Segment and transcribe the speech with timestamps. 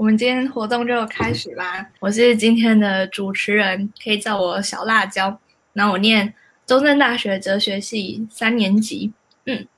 [0.00, 1.86] 我们今天活动就开始啦！
[1.98, 5.38] 我是今天的主持人，可以叫我小辣椒。
[5.74, 6.32] 然后我念
[6.64, 9.12] 中正大学哲学系三年级。
[9.44, 9.68] 嗯，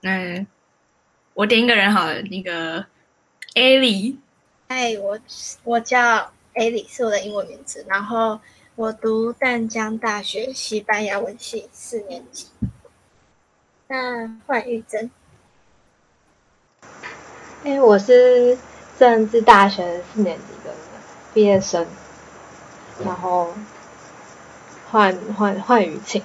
[0.00, 0.44] 那
[1.34, 2.84] 我点一个人好了，那个
[3.54, 4.18] 艾莉。
[4.68, 5.16] 嗨，我
[5.62, 7.86] 我叫艾莉，是我的英文名字。
[7.88, 8.40] 然后
[8.74, 12.48] 我读淡江大学西班牙文系四年级。
[13.86, 15.08] 那换玉珍。
[17.62, 18.58] 哎，我是。
[18.98, 20.74] 政治大学四年级的
[21.32, 21.86] 毕业生，
[23.04, 23.46] 然后
[24.90, 26.20] 换换换雨晴。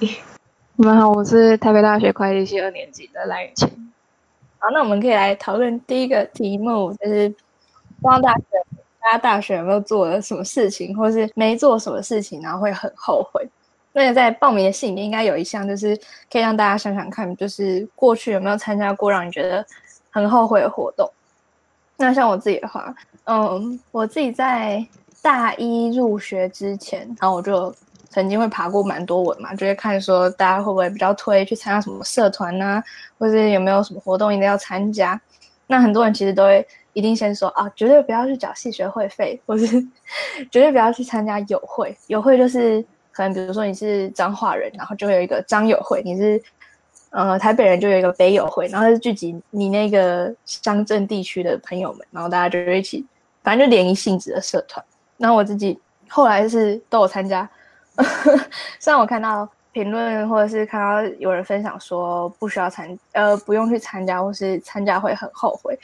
[0.74, 3.68] 你们好，我是台北大学会计系二年级的赖雨晴。
[4.58, 7.32] 好，那我们可以来讨论第一个题目，就是
[8.02, 8.42] 光大学，
[9.00, 13.48] 大家大学有没有做了什么事情，或是没做什么事情，然后会很后悔？
[13.92, 15.96] 那个在报名的信里面应该有一项，就是
[16.28, 19.64] 可以让大家想想看，就是过去有没有参加过让你觉得
[20.10, 21.08] 很后悔的活动。
[21.96, 22.94] 那像我自己的话，
[23.24, 24.84] 嗯，我自己在
[25.22, 27.74] 大一入学之前，然后我就
[28.10, 32.82] 曾经会爬过蛮多文嘛，就会看说大家会不会比较推去参加什么社团呐，
[33.18, 35.18] 或者有没有什么活动一定要参加。
[35.66, 39.66] 那很多人其实都会一定先说啊，绝对不要去缴系学会费，或是
[40.50, 41.96] 绝对不要去参加友会。
[42.08, 46.42] 友会就是可能比如说你是彰化人，然后就会有一个彰友会，你是。
[47.14, 53.06] 呃，台北人就有一个北友会，然后是聚集你那个乡镇地区的朋友们，然后大家就一起，
[53.44, 54.84] 反正就联谊性质的社团。
[55.16, 57.48] 然后我自己后来是都有参加，
[58.80, 65.78] 虽然我看到评论或者是看到有人分享说不需要参，呃，不用去参加，或是参加会很后悔，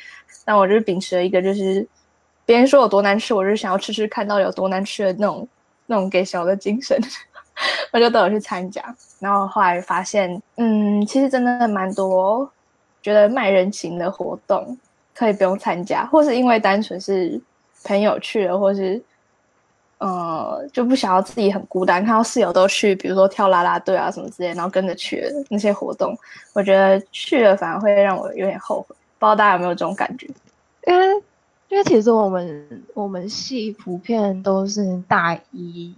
[0.45, 1.87] 但我就是秉持了一个就是
[2.45, 5.49] 别人说有多难吃，我就想要吃吃看到有多难吃的那种
[5.87, 7.01] 那种给小的精神。
[7.93, 8.83] 我就都有去参加，
[9.19, 12.51] 然后后来发现，嗯，其实真的蛮多
[13.03, 14.77] 觉得卖人情的活动
[15.15, 17.41] 可以不用参加，或是因为单纯是
[17.85, 19.03] 朋友去了，或是
[19.99, 26.17] 呃就不想要自己很孤单，看到室友都去，比如说跳啦啦队啊什么之类，然后跟着去了那些活动，
[26.53, 28.95] 我觉得去了反而会让我有点后悔。
[29.19, 30.27] 不知道大家有没有这种感觉？
[30.87, 31.23] 因为
[31.69, 35.95] 因为其实我们我们系普遍都是大一。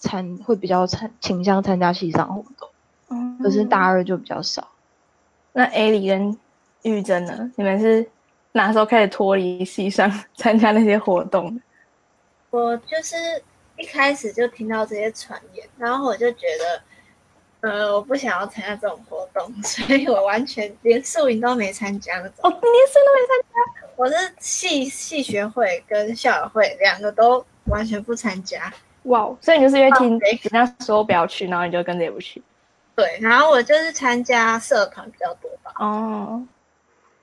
[0.00, 2.68] 参会比较参倾向参加系上活动，
[3.10, 4.66] 嗯，可是大二就比较少。
[5.52, 6.36] 那 A 里跟
[6.82, 7.52] 玉珍呢？
[7.56, 8.08] 你们是
[8.52, 11.60] 哪时候开始脱离系上 参加那些活动？
[12.50, 13.16] 我就是
[13.76, 16.46] 一开始就听到这些传言，然后我就觉
[17.60, 22.34] 得，呃，我不想要参加这种活动， 所以我完全连宿营都没参加那种。
[22.42, 23.88] 哦，连宿都没参加？
[23.96, 28.72] 我是系系学会跟校友会两个都完全不参加。
[29.04, 32.42] 哇，所以你就是因为听人家说不要去，然后你就跟着也不去。
[32.94, 35.72] 对，然后我就是参加社团比较多吧。
[35.78, 36.42] 哦，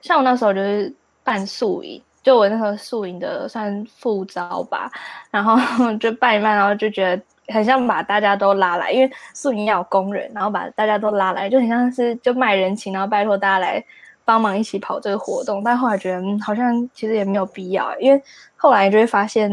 [0.00, 4.90] 像我那时候就是办宿营，就我那时候宿营的算副招吧，
[5.30, 5.56] 然后
[5.98, 7.22] 就办一办，然后就觉得
[7.54, 13.84] 很像把大家都拉来，因为宿营要有工人，然后把大家都拉来，就很像是就卖人情，然后拜托大家来
[14.24, 15.62] 帮忙一起跑这个活动。
[15.62, 18.20] 但后来觉得好像其实也没有必要，因为
[18.56, 19.48] 后来就会发现，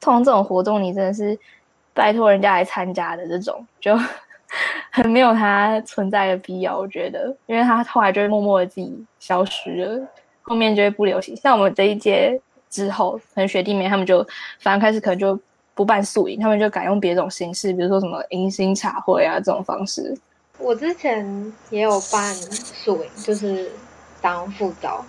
[0.00, 1.36] 通常这种活动你真的是。
[1.94, 3.96] 拜托人家来参加的这种，就
[4.90, 6.76] 很 没有它存在的必要。
[6.76, 10.06] 我觉得，因为他后来就会默默的自己消失了，
[10.42, 11.34] 后面就会不流行。
[11.36, 12.38] 像我们这一届
[12.68, 14.22] 之后，可能学弟妹他们就
[14.58, 15.38] 反正开始可能就
[15.74, 20.14] 不办宿营，他们就改用别种形式，比如说什么迎新茶会啊这种方式。
[20.58, 23.70] 我之前也有办宿营，就是
[24.20, 25.04] 当副招，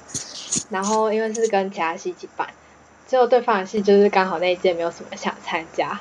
[0.69, 2.47] 然后因为是跟其他系一起办，
[3.07, 5.99] 最后对方的系就是刚好那一届没有什么想参加。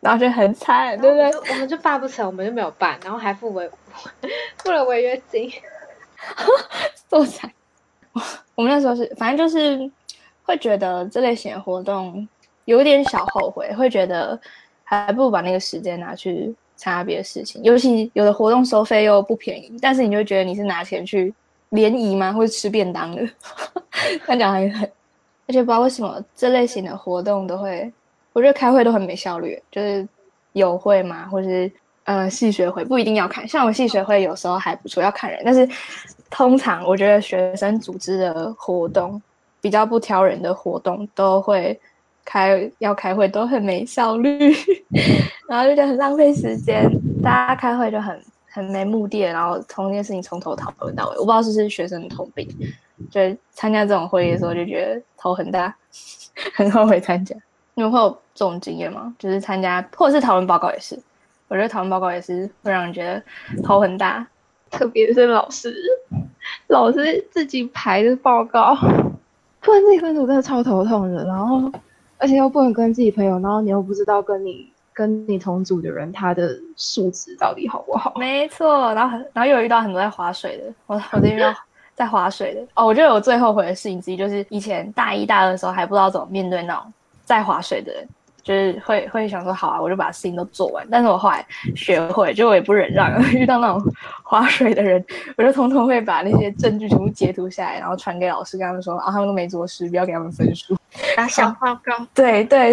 [0.00, 1.52] 然后就很惨，对不对？
[1.52, 3.68] 我们就办不成，我们就没有办，然后还付违
[4.62, 5.50] 付了违约金，
[7.10, 7.50] 多惨！
[8.54, 9.90] 我们那时候是，反正就是
[10.44, 12.26] 会觉得这类型的活动
[12.64, 14.40] 有点小后悔，会觉得
[14.84, 17.60] 还不如把那个时间拿去参加别的事情。
[17.64, 21.34] 尤其有的活动收费又不便宜，但是你就觉得你是拿钱去
[21.70, 22.32] 联谊吗？
[22.32, 23.28] 或者吃便当的？
[24.24, 24.82] 他讲还很，
[25.48, 27.92] 而且不知道为什么这类型的活动都会。
[28.32, 30.06] 我觉得开会都很没效率，就是
[30.52, 31.70] 有会嘛，或是
[32.04, 35.40] 呃系学会不一定要看，像我系学会有时候还不错，要看人。
[35.44, 35.68] 但是
[36.30, 39.20] 通常我觉得学生组织的活动
[39.60, 41.78] 比较不挑人的活动，都会
[42.24, 44.52] 开要开会都很没效率，
[45.48, 46.88] 然后就觉得很浪费时间。
[47.22, 51.18] 大家开会就很很没目的，然后同一件事情从头讨论到尾。
[51.18, 52.46] 我不知道是不是学生的通病，
[53.10, 53.20] 就
[53.52, 55.74] 参加这种会议的时候就觉得头很大，
[56.54, 57.34] 很后悔参加。
[57.78, 59.14] 你们会有这种经验吗？
[59.20, 60.98] 就是参加或者是讨论报告也是，
[61.46, 63.22] 我觉得讨论报告也是会让人觉得
[63.62, 64.26] 头很大，
[64.68, 65.72] 特别是老师，
[66.66, 68.74] 老师自己排的报告，
[69.60, 71.24] 不然自己分组真的超头痛的。
[71.24, 71.70] 然后，
[72.18, 78.12] 而且又不能跟自己朋友，然后你又不知道跟你跟你同组的人他的素质到底好不好。
[78.16, 81.54] 没错，然后很然后又有遇到很多在划水的，我我这遇到
[81.94, 82.84] 在划水的哦。
[82.84, 86.92] 我觉得我最后悔的事情之一就是以前大一大二的时候还不知道怎么面对那种
[87.28, 88.08] 在划水的人。
[88.40, 90.86] 就是会会想说好啊，我就把事情都做完。
[90.90, 91.44] 但是我后来
[91.76, 93.92] 学会，就我也不忍让，遇到那种
[94.22, 95.04] 划水的人，
[95.36, 100.74] 我就通通会把那些证据全部截图下来，然后传给老师，跟他们说啊，他们都没做事，不要给他们分数，
[101.14, 102.06] 打小报告。
[102.14, 102.72] 对对，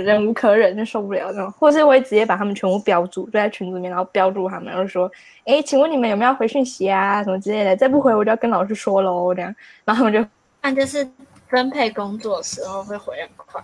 [0.00, 5.10] 忍无可忍就受不了那种，或是我会直接把他们全部标注，就在群组里面，然后标注他们，然后说，
[5.44, 9.54] 哎，请问你们有没有回讯息啊，什么之类的，再不回我就要跟老师说喽，这样，
[9.84, 10.26] 然后他们就，
[10.62, 11.06] 那就是
[11.50, 13.62] 分配工作的时候会回很快。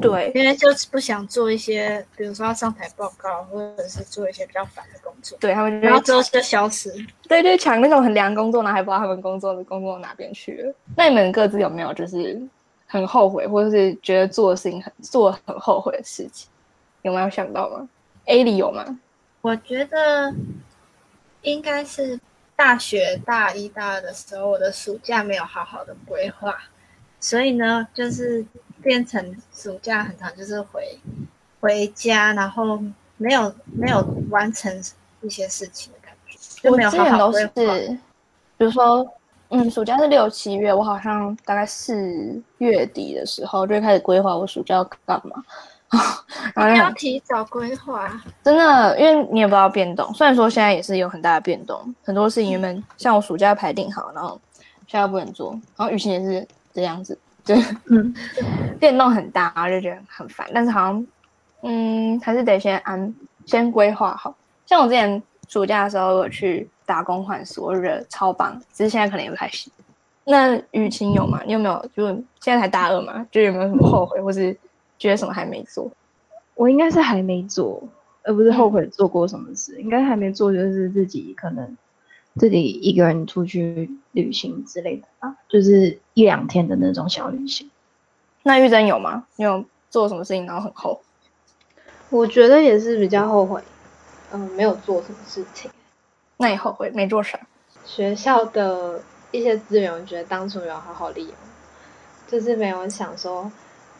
[0.00, 5.36] 对，因为就是不想做一些，比如说要上台报告，或者是做一些比较烦的工作。
[5.40, 6.92] 对他们，然后之后就消失。
[7.26, 10.74] 对，对抢那种很凉工作呢，还不知道他们工作的工作哪边去了。
[10.96, 12.40] 那你们各自有没有就是
[12.86, 16.48] 很后悔，或者是觉得做的事情很做很后悔的事情？
[17.02, 17.88] 有没有想到吗
[18.26, 19.00] ？A 里有吗？
[19.40, 20.32] 我觉得
[21.42, 22.20] 应该是
[22.54, 26.56] 大学大一、大二的时候，我的暑假没有好好的规划，
[27.18, 28.46] 所以呢，就是。
[28.82, 30.98] 变成暑假很长，就是回
[31.60, 32.80] 回家，然后
[33.16, 34.72] 没有没有完成
[35.22, 36.68] 一些事情的感觉。
[36.68, 37.46] 我之前都是，
[38.56, 39.06] 比如说，
[39.48, 45.42] 嗯，暑假是六七月，我好像大概四月底的时候就开始规划我暑假要干嘛。
[46.54, 48.08] 然后要提早规划，
[48.44, 50.08] 真的，因为你也不知道变动。
[50.14, 54.40] 虽然说现在也是有很大的变动，很多事情原本像我暑假排定好，然后
[54.86, 57.18] 现在不能做，然后雨晴也是这样子。
[57.54, 58.14] 对，嗯，
[58.78, 60.48] 变动很大，然后就觉得很烦。
[60.54, 61.06] 但是好像，
[61.62, 63.12] 嗯，还是得先安，
[63.44, 64.34] 先规划好。
[64.66, 68.56] 像我之前暑假的时候，我去打工换宿，我觉得超棒。
[68.72, 69.72] 只是现在可能也不太行。
[70.24, 71.40] 那雨晴有吗？
[71.44, 71.84] 你有没有？
[71.96, 72.06] 就
[72.40, 74.56] 现在才大二嘛，就有没有什么后悔，或是
[74.96, 75.90] 觉得什么还没做？
[76.54, 77.82] 我应该是还没做，
[78.22, 79.80] 而不是后悔做过什么事。
[79.80, 81.76] 应该还没做，就是自己可能。
[82.36, 87.68] 自己一个人出去旅行之类的啊，就是一两天的那种小旅行。
[88.44, 89.26] 那玉珍有吗？
[89.36, 91.00] 你有做什么事情然后很后？
[92.08, 93.62] 我觉得也是比较后悔，
[94.32, 95.70] 嗯，没有做什么事情。
[96.36, 97.38] 那你后悔没做啥？
[97.84, 101.34] 学校的一些资源，我觉得当初有好好利用，
[102.28, 103.50] 就是没有想说，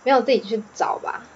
[0.04, 1.26] 没有自己去找吧。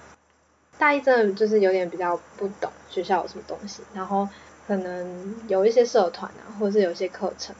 [0.77, 4.27] 大一真的就是有点比较不懂学校有什么东西，然后。
[4.67, 7.55] 可能有一些社团啊，或者是有一些课程，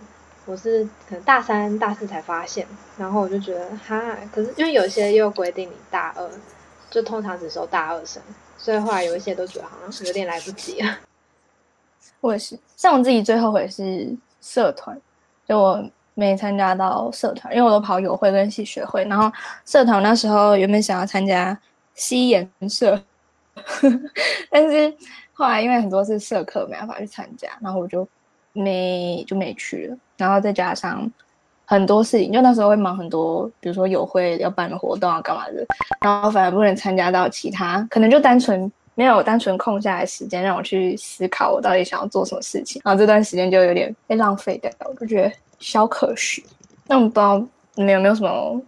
[0.46, 2.66] 我是可能大三、大四才发现，
[2.98, 6.28] 然后我就觉得哈，可是因为有些又规定你大二，
[6.90, 8.22] 就通常只收大二生，
[8.58, 10.98] 所以后来有一些都觉得好像有点来不及了。
[12.22, 14.10] 我也是，像我自己最后悔是
[14.42, 15.00] 社团，
[15.48, 19.32] 就我没参加到社团，因为我都跑友会跟系学会，然后
[19.64, 21.56] 社团那时候原本想要参加
[21.94, 23.00] 西研社，
[24.50, 24.92] 但是。
[25.38, 28.08] 后来因为很多是社课没办法去参加，然后我就
[28.54, 29.98] 没就没去了。
[30.16, 31.12] 然后再加上
[31.66, 35.66] 很多事情，就那时候会忙很多，比如说有会要办的活动啊，干嘛的，
[36.00, 42.82] 然后反而不能参加到其他，可能就单纯没有单纯空下来时间让我去思考我到底想要做什么事情。
[42.86, 45.30] 然后这段时间就有点被浪费掉，我就觉得
[45.60, 46.42] 小可惜。
[46.88, 48.62] 那我不知道你们有没有什么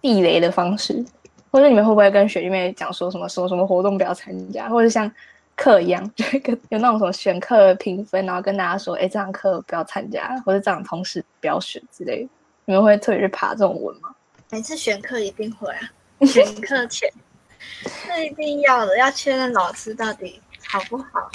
[0.00, 1.04] 避雷的方式，
[1.50, 5.12] 或者你们会不会跟学弟妹讲说什么说什么活动不要参加，或者像。
[5.56, 12.28] 课一样， 就跟有那种什么选课评分，然后跟大家说，哎，这堂课不要参加，或者这堂同事不要选之类的。
[12.66, 14.10] 你们会特别去爬这种文吗？
[14.50, 15.80] 每次选课一定会啊，
[16.26, 17.10] 选课前，
[18.06, 21.30] 那一定要的，要确认老师到底好不好。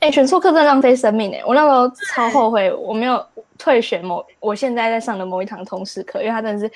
[0.00, 1.42] 哎，选错课真的浪费生命哎！
[1.46, 3.24] 我那时候超后悔，我没有
[3.56, 6.68] 退选某我现在在上的某一堂通识课，因为它真的是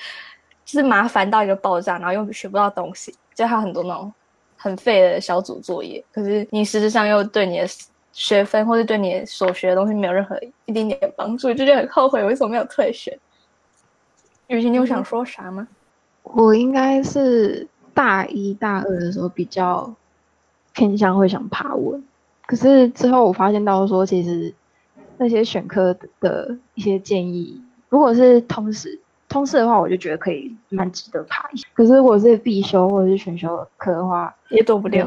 [0.64, 4.12] 就是麻烦到一个爆炸，然后又学不到东西，就它很多那种。
[4.60, 7.66] 很废的小组作业，可是你实质上又对你的
[8.12, 13.16] 学分或者对你所学的东西没有任何一丁点帮助，就觉得很后悔，为什么没有退学？
[14.48, 15.68] 雨晴，你有想说啥吗？
[16.24, 19.94] 我应该是大一大二的时候比较
[20.74, 22.04] 偏向会想爬文，
[22.46, 24.52] 可是之后我发现到说，其实
[25.18, 28.98] 那些选科的一些建议，如果是通识。
[29.28, 31.68] 通识的话，我就觉得可以蛮值得爬一下。
[31.74, 35.06] 可是如果是必修或者是选修课的话，也躲不了。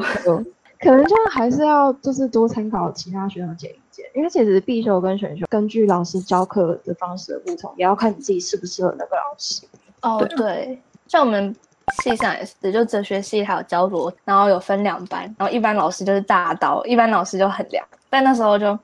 [0.80, 9.64] 可能就还是要就是多参考其他学生建议见，因为其实必修跟选修根据老师教课的方式的不同，也要看你自己适不适合那个老师。
[10.00, 10.76] 哦，对，
[11.06, 11.54] 像我们
[12.02, 17.86] 系上也是，就哲学系还有教罗，然后有分两班，然后一般老师就是大刀，一般老师就很凉。
[18.10, 18.76] 但那时候就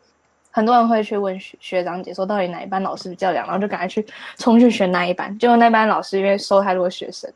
[0.51, 4.05] 很多人会去问学学长姐说，到底哪一班老师比较凉，然后就赶快去
[4.37, 5.37] 冲去选那一班。
[5.39, 7.33] 结果那班老师因为收太多学生，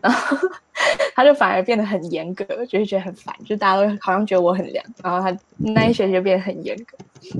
[0.00, 0.36] 然后
[1.14, 6.96] 他就反而变得很严格，就是觉得很烦，就大家都好像觉得我很凉，然后他那一学期就变得很严格，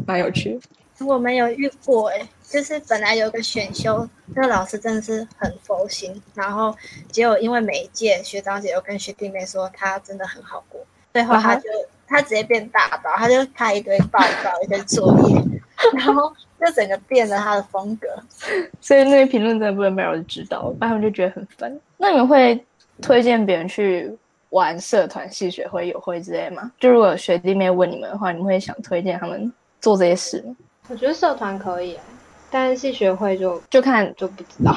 [0.07, 0.61] 蛮有趣的。
[1.07, 6.77] 我没有遇过哎、就是本来有个选修，那个老师真的是很佛心，然后
[7.11, 10.81] 结果因为每一届学长姐又跟学弟妹说他真的很好过，
[11.13, 11.69] 最后他就、
[12.07, 15.37] 他直接变大包，他就开一堆报告、一堆作业，
[15.95, 18.09] 然后就整个变了他的风格。
[18.81, 21.81] 所以那些评论真的不能没有人知道，不然他们就觉得很烦。
[21.97, 22.65] 那你们会
[23.01, 24.11] 推荐别人去
[24.51, 26.71] 玩社团、系学会、友会之类吗？
[26.79, 30.55] 就如果有学弟妹问你们的话，你们会想推荐他们做这些事吗？
[30.89, 32.01] 我觉得社团可以、欸，
[32.51, 34.75] 但是系学会就就看就不知道。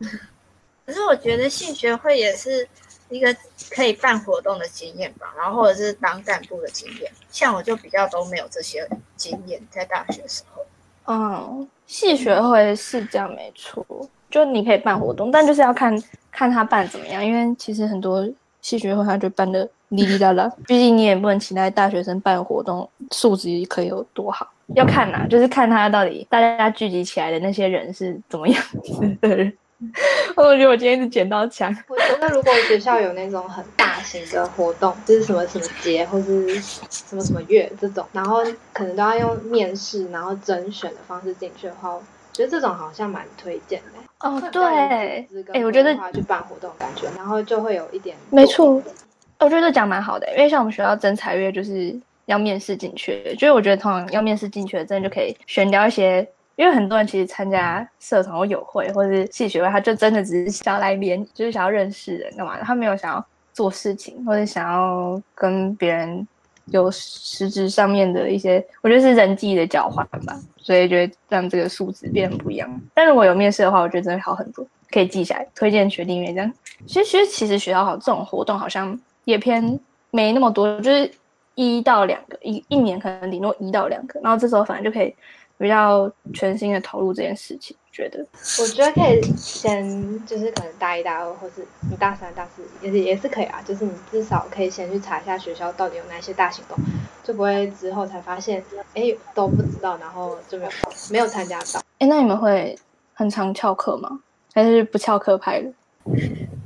[0.86, 2.66] 可是我觉得系学会也是
[3.14, 3.32] 一个
[3.70, 7.12] 可以办活动的经验吧，然后或者是当干部的经验。
[7.30, 10.62] 像我就比较都没有这些经验，在大学时候。
[11.06, 13.86] 嗯，系学会是这样没错，
[14.28, 15.96] 就你可以办活动，但就是要看
[16.32, 18.28] 看他办怎么样，因为其实很多
[18.60, 29.56] 系学会他就办的哩哩啦啦，毕竟你也不能期待大学生办活动素质可以有多好，要看呐、就是看他到底大家聚集起来的那些人是怎么样子的人。
[30.36, 42.02] 我觉得我今天是捡到枪， 我觉得如果学校有那种很大型的活动，就是什么什么节或是什么什么月这种，然后可能都要用面试然后甄选的方式进去的话，我
[42.32, 44.00] 觉得这种好像蛮推荐的。
[44.20, 48.82] 哦对哎、我觉得去办活动感觉，然后就会有一点没错，
[49.38, 66.26] 我觉得这讲蛮好的，因为像我们学校征才月就是要面试进去，就是我觉得通常要面试进去的，真的就可以选掉一些，因为很多人其实参加社团或友会或者是系学会，他就真的只是想要来连，就是想要认识人干嘛的，他没有想要做事情或者想要跟别人
[66.66, 72.80] 有实质上面的一些，我觉得是人际的交换吧，所以觉得让这个数值变得不一样。
[72.94, 76.52] 但如果有面试的话，我觉得真的好很多，可以记下来，推荐学弟妹这样。
[76.86, 79.78] 其实，其实其实学校好这种活动好像也偏
[80.10, 81.10] 没那么多，就是
[81.54, 85.14] 一到两个，一一年可能顶多一到两个，然后这时候反正就可以
[85.64, 88.18] 比较全心的投入这件事情，觉得
[88.60, 96.76] 我觉得可以先就是可能大一大二，或是你大三大四也是也是可以啊，就是你至少可以先去查一下学校到底有哪些大行动，
[97.22, 99.04] 就不会之后才发现哎
[99.34, 100.70] 都不知道，然后就没有
[101.12, 101.80] 没有参加到。
[101.98, 102.78] 哎，那你们会
[103.14, 104.20] 很常翘课吗？
[104.52, 105.72] 还是不翘课派的？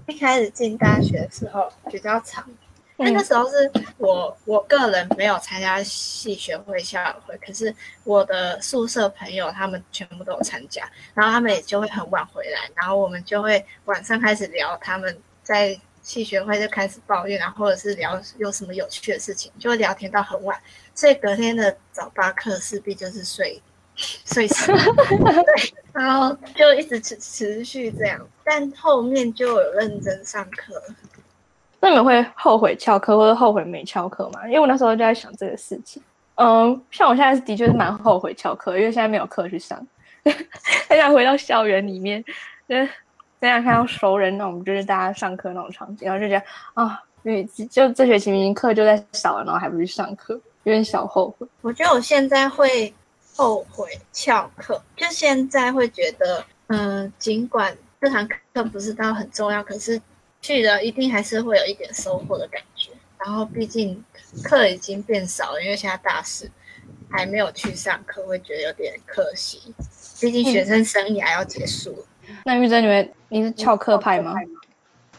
[0.08, 2.44] 一开始进大学的时候比较长，
[2.98, 3.14] 因为嗯。
[3.14, 7.74] 那时候是我我个人没有参加系学会、校友会，可是
[8.04, 20.58] 我的宿舍朋友他们全部都有参加，然后他们也就会很晚回来，然后我们就会晚上开始聊他们在系学会就开始抱怨，然后或者是聊有什么有趣的事情，就会聊天到很晚，
[20.94, 23.60] 所以隔天的早八课势必就是睡
[23.96, 30.82] 睡死， 对，然后就一直持持续这样，但后面就有认真上课。
[31.80, 34.46] 那你们会后悔翘课或者后悔没翘课吗？
[34.46, 36.02] 因为我那时候就在想这个事情。
[36.34, 39.84] 嗯，像我现在的确是蛮后悔翘课，因为现在没有课去上，
[40.88, 42.22] 很想回到校园里面，
[42.68, 42.88] 就是
[43.40, 46.44] 很想看到熟人那种，就是大家上课那种场景，然后就觉得
[46.74, 51.46] 啊，因为就这学期明明课就在少了，然后还不去上课，有点小后悔。
[51.60, 52.92] 我觉得我现在会
[53.34, 60.00] 后悔翘课，就现在会觉得，嗯、尽管这堂课不是到很重要，可是
[60.48, 62.90] 去了一定还是会有一点收获的感觉。
[63.18, 64.02] 然后毕竟
[64.42, 66.50] 课已经变少了，因为现在大四
[67.10, 69.74] 还没有去上课，会觉得有点可惜。
[70.18, 72.06] 毕竟学生生涯要结束了。
[72.46, 74.34] 那玉珍，你们你是翘课派吗？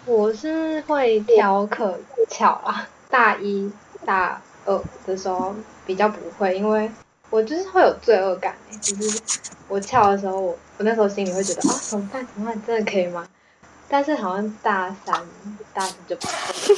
[0.08, 3.72] 我是会挑课翘啊，大一
[4.04, 5.54] 大二的时候
[5.86, 6.90] 比较不会，因为
[7.30, 9.22] 我就是会有罪恶感、欸、就是
[9.68, 13.28] 我翘的时候，我我那时候心里会觉得啊怎么办怎么办，真的可以吗？
[13.90, 15.20] 但是好像大三
[15.74, 16.76] 大四就不会。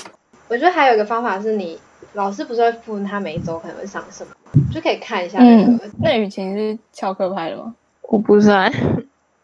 [0.48, 1.80] 我觉得还有一个方法是你
[2.14, 4.34] 老师不是会附他每一周可能会上什么，
[4.74, 5.72] 就可以看一下那个。
[5.72, 7.76] 嗯，那雨晴是翘课派的吗？
[8.04, 8.72] 我不算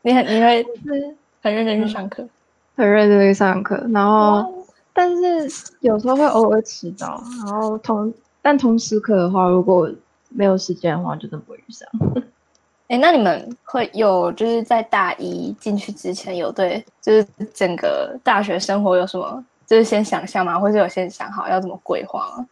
[0.01, 2.27] 你很你会是很认真去上课？
[2.75, 9.89] 很认真去上课，然后但是有时候会偶尔迟到，然后同但同时课的话，如果
[10.29, 11.87] 没有时间的话，就真不会去上。
[12.87, 20.57] 哎，那你们会有就是在大一进去之前有对就是整个大学生活有什么就是先想象吗？
[20.57, 22.47] 或者有先想好要怎么规划吗？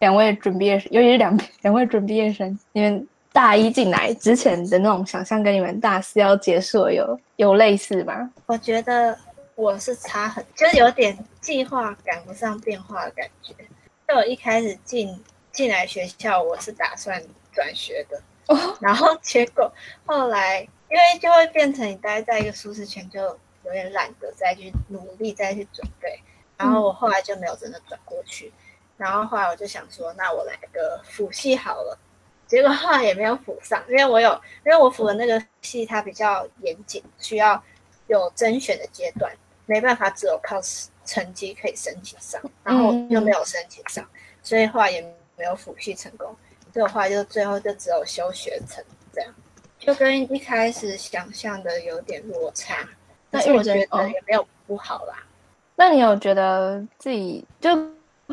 [0.00, 8.30] 两位准毕业生，尤其是两 两位准毕业生，你们大一进来之前的那种想象，跟你们大四要结束有有类似吗？
[8.46, 9.16] 我觉得
[9.54, 13.54] 我是差很，就是有点计划赶不上变化的感觉。
[14.08, 15.18] 就我一开始进
[15.52, 18.20] 进来学校，我是打算转学的，
[18.80, 19.72] 然后 结果
[20.04, 23.20] 后来因为就会变成你待在一个舒适圈，就
[23.64, 26.20] 有点懒得再去努力再去准备。
[26.56, 28.52] 然后我后来就没有真的转过去。
[28.96, 31.98] 然后后来我就想说，那我来个辅系好了。
[32.46, 34.32] 结果后来也没有辅上，因为我有
[34.64, 37.62] 因为我辅的那个系它比较严谨，需要
[38.06, 39.30] 有甄选的阶段，
[39.66, 40.60] 没办法只有靠
[41.04, 44.08] 成绩可以申请上，然后又没有申请上，
[44.42, 45.02] 所以后来也
[45.36, 46.34] 没有辅系成功。
[46.76, 49.34] 这个话就最后就只有修学成这样，
[49.78, 52.86] 就跟一开始想象的有点落差。
[53.30, 55.14] 但是我觉得也没有不好啦。
[55.74, 57.74] 那你有觉得自己就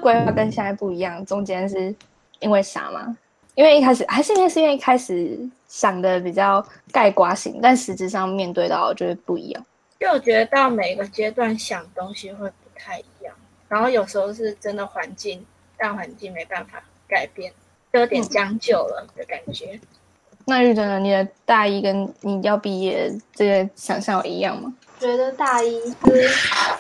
[0.01, 1.95] 规划跟现在不一样，中间是
[2.41, 3.17] 因为啥吗？
[3.55, 9.65] 因为一开始还是因为是因为一开始想的比较概括型，但实质上面对到就是不一样。
[10.01, 13.33] 就我觉得到每个阶段想东西会不太一样，
[13.69, 15.45] 然后有时候是真的环境
[15.77, 17.57] 大环境没办法改变，就
[17.99, 19.79] 有点将就了的感觉。
[20.45, 20.99] 那玉珍呢？
[20.99, 24.73] 你的大一跟你要毕业这个想象一样吗？
[24.99, 25.95] 觉得大一是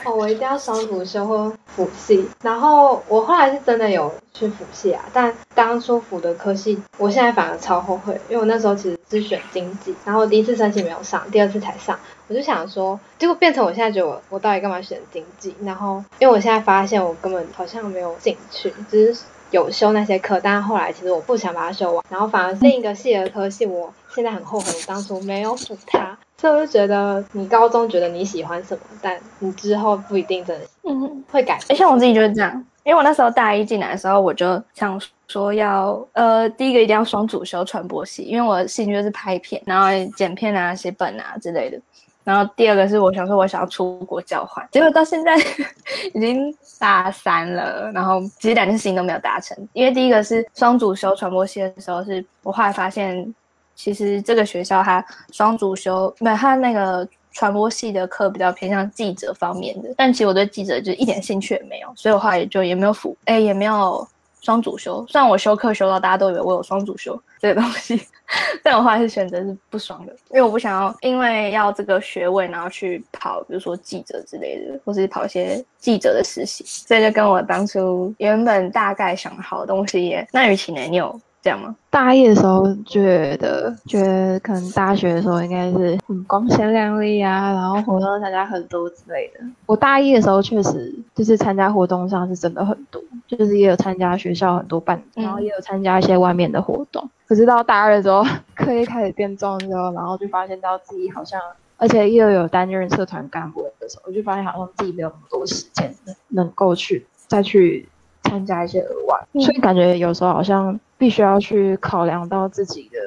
[0.05, 2.27] 哦，我一定要双主修或辅系。
[2.41, 11.97] 然后我后来是真的有去辅系啊，但当初辅的科系，我现在反而超后悔，因为我那时候其实是选经济，然后第一次申请没有上，第二次才上。
[12.27, 15.55] 我就想说，结果变成我现在觉得我我到底干嘛选经济？
[15.63, 19.21] 然后因为我现在发现我根本好像没有兴趣，只是
[19.53, 26.17] 有修那些课，但是后来其实我不想把它修完，然后反而另一个系的科系，我现在很后悔我当初没有辅它。
[26.35, 31.57] 所以我就觉得，你高中觉得你喜欢什么，但你之后不一定真的嗯会改。
[31.69, 32.51] 像我自己就是这样，
[32.83, 41.79] 因为我那时候大一进来的时候，我就想说要呃，第一个一定要双主修传播系，因为我的兴趣就是拍片，然后剪片啊、写本啊之类的。
[42.23, 45.35] 然后第二个是我想说我想要出国交换，结果到现在
[46.13, 49.57] 已经大三了，然后其实两件事情都没有达成。
[49.73, 53.33] 因为第一个是双主修传播系的时候，是我后来发现。
[53.75, 64.07] 其实这个学校它双主修，没有它那个传播系的课比较偏向记者方面的，但其实我对记者就一点兴趣也没有，所以我后来就也没有辅，哎，也没有
[64.43, 65.03] 双主修。
[65.09, 67.99] 虽然我修课修到大家都以为我有双主修这个东西，
[68.61, 80.27] 但我后来是选择是不爽的，因为我不想要因为要这个学位然后去跑，比如说记者之类的，或是跑一些记者的实习，所以就跟我当初原本大概想好的东西也。
[80.31, 81.19] 那与其呢，你有？
[81.43, 81.75] 这样吗？
[81.89, 89.41] 大一的时候觉得，觉得可能大学的时候应该是很光鲜亮丽啊，然后活动参加很多之类的。
[89.65, 97.07] 我大一的时候确实就是参加活动上是真的很多，就是也有参加学校很多办，然后也有参加一些外面的活动。
[97.27, 98.23] 可是到大二的时候，
[98.55, 101.37] 课业开始变重之后，然后就发现到自己好像，
[101.75, 105.93] 而且又有担任社团干部的时候，我就发现好像自己没有那么多时间
[106.29, 107.85] 能够去再去
[108.23, 110.79] 参加一些额外，所以感觉有时候好像。
[111.03, 112.97] 必须要去考量到自己的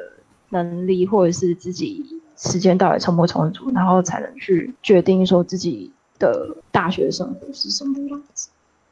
[0.50, 2.04] 能力，或者是自己
[2.37, 8.50] 时间到底充不充足，然后才能去决定说自己的大学生活是什么样子。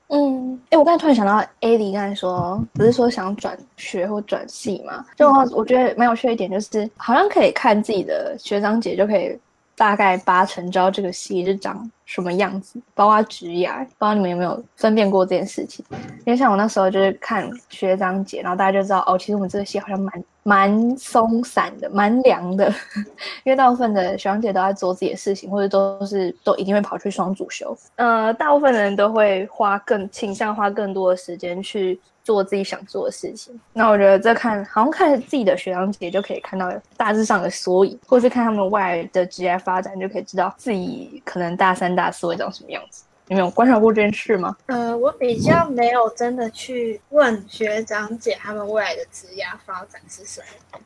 [0.09, 5.05] 嗯，哎，我刚才突然想到，A 里刚才说不是说想转学或转系嘛？
[5.19, 9.39] 就我觉得蛮有趣的一点就是，好像可以看自己的学长姐就可以
[9.77, 11.91] 大概八成知道这个系是长。
[12.07, 12.79] 什么样子？
[12.95, 15.83] 包括职业，不知道你们有没有分辨过这件事情？
[16.27, 22.69] 因为像我那时候就是看学长姐，然后大家就知道哦，其实我们这个系好像蛮蛮松散的，蛮凉的。
[23.43, 27.75] 因为大部分的学长姐都在做自己的事情，或者都是都一定会跑去双主修。
[27.97, 31.99] 呃，大部分的人都会花更倾向花更多的时间去。
[32.25, 43.05] 做自己想做的事情，那我觉得这看好像看自己的学长姐就可以看到大致上的缩影，或是看他们未来的职业发展就可以知道自己可能大三、大四会长什么样子。
[43.29, 44.57] 你有观察过这件事吗？
[44.67, 50.41] 呃，我比较没有真的去问学长姐他们未来的职业发展是什
[50.73, 50.81] 么，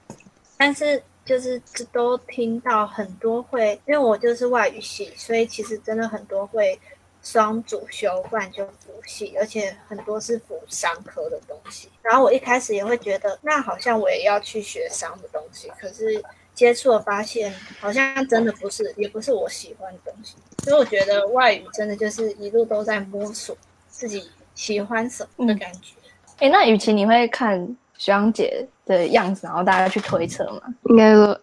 [0.57, 6.77] 但是就是都听到很多会，因为我就是外语系，所以其实真的很多会。
[7.22, 11.88] 双主修，不然就辅系，而且很多是辅商科的东西。
[12.00, 15.70] 然后我一开始也会觉得，那好像我也要去学商的东西。
[15.78, 16.22] 可是
[16.54, 20.37] 接触了发现，好像真的不是，也不是我喜欢的东西。
[20.64, 23.57] 所以我觉得外语真的就是一路都在摸索
[23.88, 25.94] 自己喜欢什么的感觉。
[26.38, 27.59] 哎，那雨晴你会看
[27.96, 30.62] 学长姐的样子，然后大家去推测吗？
[30.85, 31.38] 应该说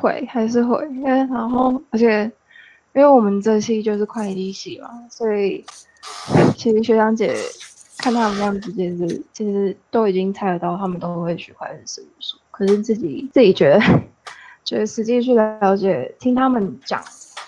[0.00, 0.82] 会，还是会。
[0.88, 2.30] 因为然后而且。
[2.92, 5.64] 因为我们这期就是会计系嘛，所以
[6.56, 7.34] 其实学长姐
[7.98, 12.38] 看他们这样子，其实其实都已经猜得到，他们都会去会计事务所。
[12.50, 13.80] 可是自己自己觉得，
[14.64, 17.02] 就是实际去了解，听他们讲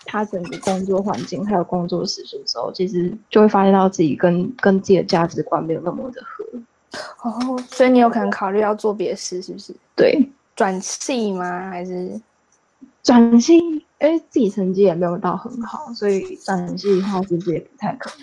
[0.06, 6.44] 他整个工作环境还有工作时数的时候，其实就会发现到自己跟跟自己的价值观没有那么的合。
[7.22, 9.74] 哦，所以你有可能考虑要做别的事，是不是？
[9.96, 11.70] 对，转系吗？
[11.70, 12.20] 还是
[13.02, 13.58] 转系？
[13.58, 18.18] 因为自己成绩也没有到很好，所以转系的话其实也不太可能。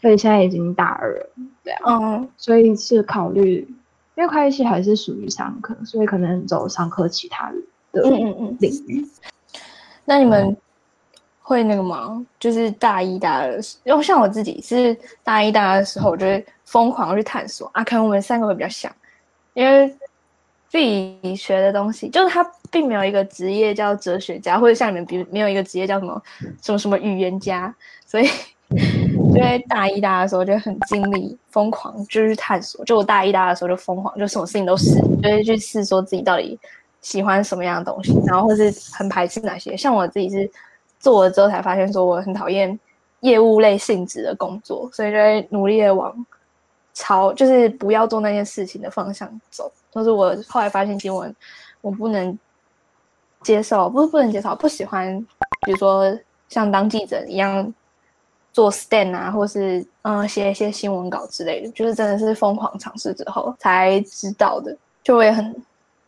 [0.00, 1.30] 所以现在已经大二了，
[1.64, 3.66] 对啊，嗯所以是考虑，
[4.14, 7.50] 因为会计系还是属于商科，所以可能走商科其他
[7.90, 8.56] 的嗯嗯嗯？
[8.60, 9.04] 领域。
[10.04, 10.56] 那你们
[11.42, 12.24] 会那个吗？
[12.38, 17.82] 就是大一、大二因为像我自己是大一、大二的时候，我就会疯狂去探索啊。
[17.82, 18.92] 可能我们三个会比较像，
[19.54, 19.88] 因为
[20.68, 26.22] 自己学的东西，就是它并没有一个职业叫哲学家，或者像你们比没有一个职业叫什么
[26.62, 27.74] 什么什么语言家，
[28.06, 28.28] 所以
[29.32, 32.84] 就在大一、大二的时候就很尽力疯狂就是探索。
[32.84, 36.58] 就我大一、大二的时候就疯狂，就什么事情都试，就会去试说自己到底
[37.00, 39.76] 喜欢什么样的东西，然后或是很排斥哪些。
[39.76, 40.50] 像我自己是
[40.98, 42.78] 做了之后才发现，说我很讨厌
[43.20, 46.26] 业务类性质的工作，所以就会努力的往
[46.94, 49.70] 朝就是不要做那件事情的方向走。
[49.92, 51.26] 但是我后来发现，其实我
[51.80, 52.36] 我不能
[53.46, 55.16] 接受，不是不能接受，不喜欢，
[55.64, 56.04] 比如说
[56.48, 57.72] 像当记者一样
[58.52, 64.76] 做 stand 啊，或是嗯写一些新闻稿之类的，就是真的是疯狂尝试之后才知道的。
[65.04, 65.54] 就我也很，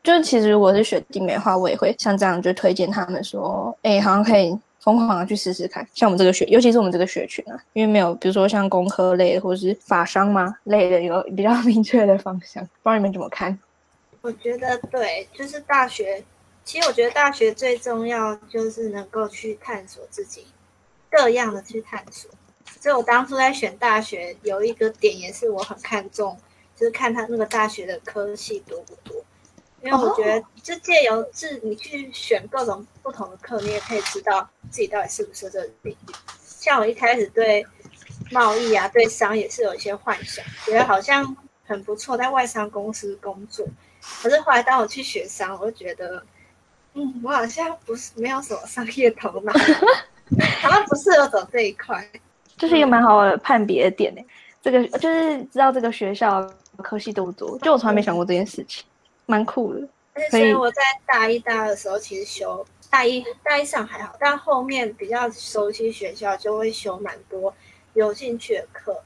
[0.03, 5.87] 就其实如果是学弟妹的话，我也会像这样就推荐他们说，哎，好像可以疯狂的去试试看。
[5.95, 13.57] 像我们这个学，尤其是我们这个学群啊，因为没有比如说像工科类的或者是法商嘛类的有比较 明确的方向，不知道你们怎么看？
[14.23, 16.21] 我觉得对，就是大学。
[16.69, 20.47] 其实我觉得大学最重要就是能够去探索自己，
[21.11, 22.31] 各样的去探索。
[22.79, 26.39] 所以我当初在选大学有一个点也是我很看重，
[26.77, 29.17] 就是看他那个大学的科系多不多。
[29.81, 36.13] 因为我觉得就借由自你去选各种不同的课，你也可以知道自己到底适不适合这个领域。
[36.43, 37.67] 像我一开始对
[38.31, 43.67] 贸易啊、对商也是有一些幻想，觉得好像很不错，在外商公司工作。
[44.23, 46.23] 可是后来当我去学商，我就觉得，
[46.99, 49.53] 嗯，我好像不是没有什么商业头脑，
[50.61, 52.05] 好像不适合走这一块。
[52.57, 54.21] 这是一个蛮好的判别的点呢。
[54.61, 56.45] 这个就是知道这个学校
[56.79, 58.85] 科系多不多，就我从来没想过这件事情，
[59.27, 59.81] 蛮酷的。
[60.15, 67.55] 而且所以我在大一、大二的时候，其实修大一、大一上还好，但后面比较熟悉学校，就会修蛮多
[67.95, 69.01] 有兴趣的课。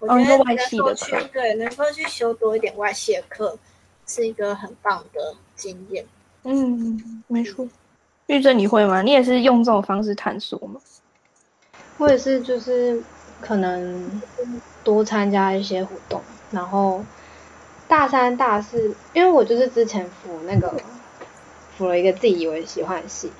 [0.00, 3.56] 我觉得能够去对能够去修多一点外系的课，
[4.08, 6.04] 是一个很棒的经验。
[6.48, 7.66] 嗯，没错。
[8.26, 9.02] 玉珍，你会吗？
[9.02, 10.80] 你也是用这种方式探索吗？
[11.98, 13.02] 我也是，就是
[13.40, 14.22] 可能
[14.84, 16.20] 多参加一些活动，
[16.52, 17.04] 然后
[17.88, 20.72] 大三、大四，因为我就是之前辅那个
[21.76, 23.32] 辅了一个自己以为喜欢的系，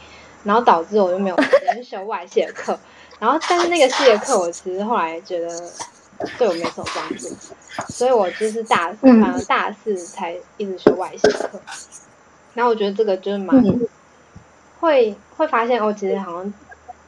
[0.43, 2.79] 然后导致我就没有时间修外系的课，
[3.21, 5.49] 然后但是那个系的课我其实后来觉得
[6.39, 7.29] 对我没什么帮助，
[7.89, 11.61] 所以我就是大反而大四才一直修外系的课，
[12.57, 13.63] 然后我觉得这个就是蛮
[14.81, 16.53] 会会发现哦，其实好像。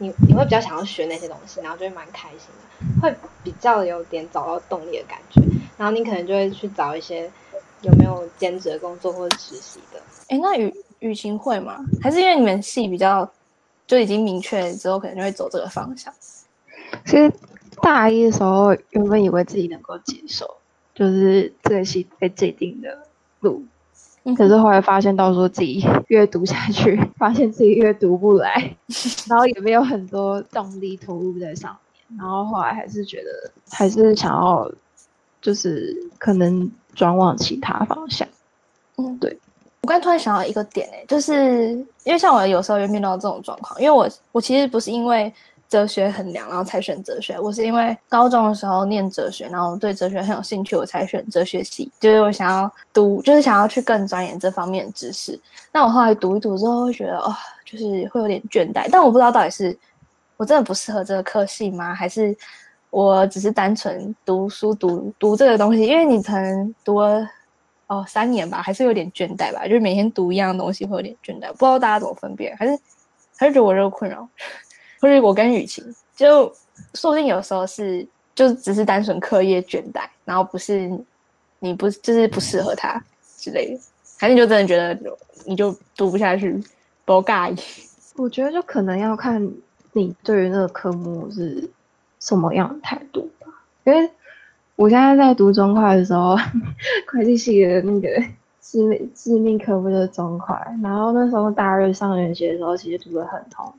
[0.01, 5.43] 你你会比较想要学那些东西，然后就会蛮开心的，会比较有点找到动力的感觉。
[5.77, 7.29] 然后你可能就会去找一些
[7.81, 10.01] 有没有兼职的工作或者实习的。
[10.29, 11.85] 哎，那雨雨晴会吗？
[12.01, 13.29] 还是因为你们系比较
[13.89, 16.15] 就已经明确之后，可能就会走这个方向？
[17.05, 17.33] 其实
[17.83, 20.59] 大一的时候原本以为自己能够接受，
[20.95, 23.05] 就是这个系被界定的
[23.41, 23.65] 路。
[24.37, 28.77] 可是后来发现，到时候自己越读下去，发现自己越读不来，
[29.29, 32.19] 然后也没有很多动力投入在上面。
[32.19, 34.71] 然后后来还是觉得，还是想要，
[35.41, 38.27] 就是可能转往其他方向。
[38.97, 39.39] 嗯，对。
[39.83, 41.73] 我刚突然想到一个点，哎，就是
[42.05, 45.33] 因为像我有时候也面到这种状况，因为我我其实不是因为。
[45.69, 47.39] 哲学很凉，然后才选哲学。
[47.39, 51.91] 我是因为高中的时候念哲学，然后对哲学很有兴趣，我才选哲学系。
[52.01, 55.39] 就是我想要读，就是想要去更钻研这方面的知识。
[55.71, 57.35] 那我后来读一读之后，会觉得哦，
[57.67, 58.89] 就是会有点倦怠。
[58.91, 59.79] 但我不知道到底是
[60.39, 61.95] 我真的不适合这个科系吗？
[61.95, 62.35] 还是
[62.89, 65.85] 我只是单纯读书读读这个东西？
[65.85, 67.29] 因为你可能读了
[67.89, 69.67] 哦三年吧，还是有点倦怠吧。
[69.67, 71.49] 就是每天读一样东西会有点倦怠。
[71.49, 72.57] 不知道大家怎么分辨？
[72.57, 72.79] 还是
[73.37, 74.27] 还是觉得我这个困扰？
[75.01, 75.85] 或者我跟雨晴，
[76.17, 76.53] 就
[76.95, 80.91] 说不定有时候是就只是单纯课业倦怠，然后不是
[81.61, 83.03] 你不就是不适合他
[83.37, 83.81] 之类的，
[84.19, 84.99] 还是你就真的觉得
[85.45, 86.53] 你就读不下去，
[87.05, 87.57] 不介意？
[88.17, 89.41] 我觉得就可能要看
[89.93, 91.69] 你对于那个科目是
[92.19, 93.47] 什么样的态度吧。
[93.85, 94.11] 因为
[94.77, 96.37] 我现在在读中快的时候，
[97.13, 98.09] 会计系的那个
[98.61, 103.73] 致命致命科目就是中快，然后那时候大二上学期的时候，其实读得很痛。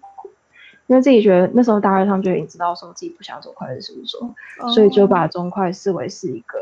[0.90, 4.36] 因为自己觉得那时候大二上就已经知道说自己不想走会计事务所，
[4.74, 6.58] 所以就把中快视为是一个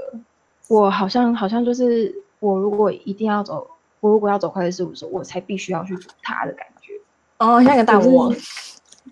[0.67, 3.65] 我好像好像就是我如果一定要走
[4.01, 6.91] 我如果要走会计事务所，我才必须要去读它的感觉。
[7.37, 8.35] 哦，像个大魔王。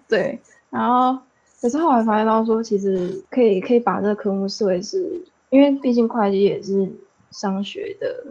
[0.09, 0.37] 对，
[0.69, 1.17] 然后
[1.61, 6.91] 可是后来发现到说，其实可以可以把这个科目视为是，因为毕竟会计也是
[7.31, 8.25] 商学的，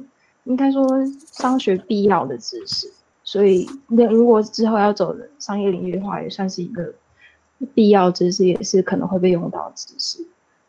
[0.45, 0.87] 应该说
[1.33, 2.93] 商学必要的知识，
[3.25, 6.93] 所以那如果之后要走商业领域的话，也算是一个
[7.75, 10.19] 必要知识，也是可能会被用到的知识。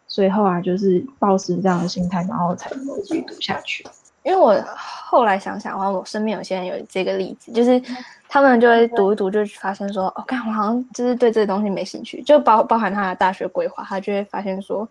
[0.08, 3.86] 所以后来就是抱持这样的心态，然后才能够继续读下去。
[4.24, 7.80] 因为我后来想想的话，我身边有些人有这个例子，就是
[8.28, 14.88] 他们就会读一读，就发现说，哦，看我好像就是对这个东西没兴趣，就包包含他的大学规划，他就会发现说，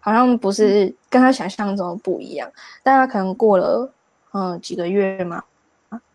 [0.00, 2.50] 好像不是跟他想象中的不一样。
[2.82, 3.92] 但他可能过了
[4.32, 5.44] 嗯几个月嘛，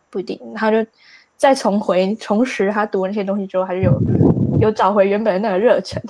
[0.09, 0.85] 不一定，他就
[1.37, 4.01] 再重回重拾他读那些东西之后，他就有
[4.59, 6.01] 有找回原本的那个热忱。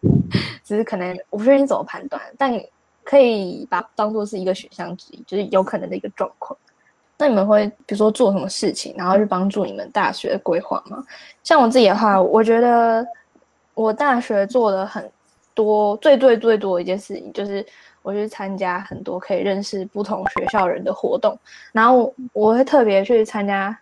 [0.64, 2.52] 只是可能我不确定怎么判断，但
[3.02, 6.56] 可以把当做是一个选项之一，就是有可能的一个状况。
[7.18, 11.02] 那你们会比如说做什么事情，然后去帮助你们大学的规划吗？
[11.42, 13.04] 像我自己的话，我觉得
[13.74, 15.10] 我大学做了很
[15.52, 17.66] 多，最最最多的一件事情就是
[18.02, 21.38] 我去参加很多可以认识不同学校人的活动，
[21.72, 23.76] 然后我会特别去参加，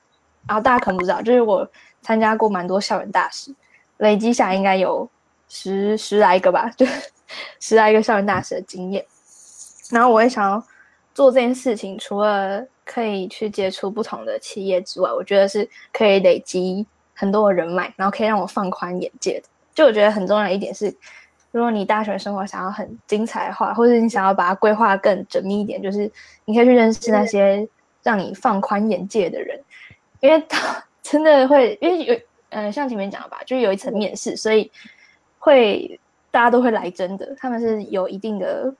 [0.46, 1.68] 然后大家可能不知道，就是我
[2.02, 3.54] 参加过蛮多校园大使，
[3.98, 5.08] 累积下应该有。
[5.50, 6.84] 十十来个吧，就
[7.58, 9.02] 十来个校园大使的经验。
[9.90, 10.62] 然后我也想要
[11.14, 19.48] 做这件事情，除了可以去接触不同的企业之外，我觉得是可以累积很多的人脉，然后可以让我放宽眼界的。
[19.74, 20.94] 就我觉得很重要的一点是，
[21.50, 26.10] 如果你大学生活想要很精彩的话，或者你想要把它规划更缜密一点，就是
[26.44, 27.68] 你可以去认识那些
[28.02, 29.60] 让你放宽眼界的人，
[30.20, 34.70] 因为他真的会，因为有嗯，像前面讲的吧，就是有一层面试，所以。
[35.40, 35.98] 会，
[36.32, 38.74] 大家都会来真的，他们是有一定的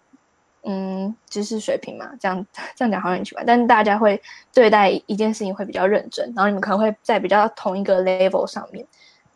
[0.65, 4.21] 嗯知识水平嘛，这样这样讲好像很奇怪，但是大家会
[4.53, 8.85] 对待一件事情会比较认真，然后你们可能会在比较同一个 level 上面，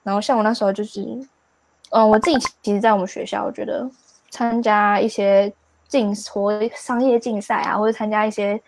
[0.03, 1.01] 然后像我那时候就是，
[1.93, 3.89] 嗯，我自己其实，在我们学校，我觉得
[4.31, 5.53] 参加一些
[5.89, 8.61] 竞活商业竞赛啊，或者参加一些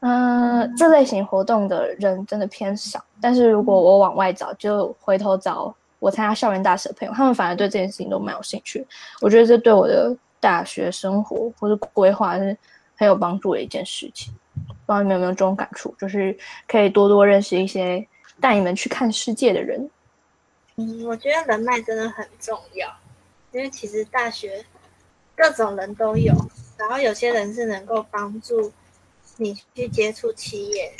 [0.00, 5.74] 嗯这类型活动的人真的偏少，但是如果我往外找，就回头找。
[5.98, 8.84] 我参加校园大使的朋友，他们反而对这件事情都蛮有兴趣。
[9.20, 12.56] 我觉得这对我的大学生活或者规划是
[12.96, 14.34] 很有帮助的一件事情。
[14.66, 18.04] 不知道你们有没有这种感触，就是可以多多认识一些
[18.40, 19.88] 带你们去看世界的人。
[20.76, 22.88] 嗯，我觉得人脉真的很重要，
[23.52, 24.64] 因为其实大学
[25.36, 26.34] 各种人都有，
[26.78, 28.72] 然后有些人是能够帮助
[29.36, 30.92] 你去接触企业，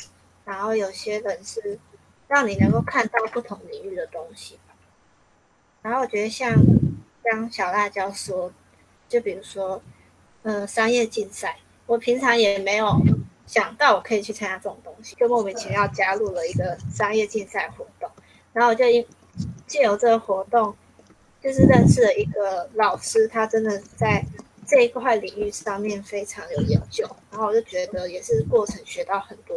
[0.44, 1.78] 然后有些人是
[2.28, 4.58] 让你能够看到不同领域的东西。
[5.80, 6.54] 然后我觉得像
[7.24, 8.52] 刚小辣椒说，
[9.08, 9.82] 就比如说，
[10.42, 12.94] 呃，商业竞赛，我平常也没有
[13.46, 18.10] 想到我可以去参加这种东西，就莫名其妙加入了一个商业竞赛活动。
[18.52, 19.04] 然后我就因
[19.72, 20.74] 借由这个活动，
[21.42, 24.22] 就是认识了一个老师，他真的在
[24.66, 27.08] 这一块领域上面非常有研究。
[27.30, 29.56] 然后我就觉得也是过程学到很多，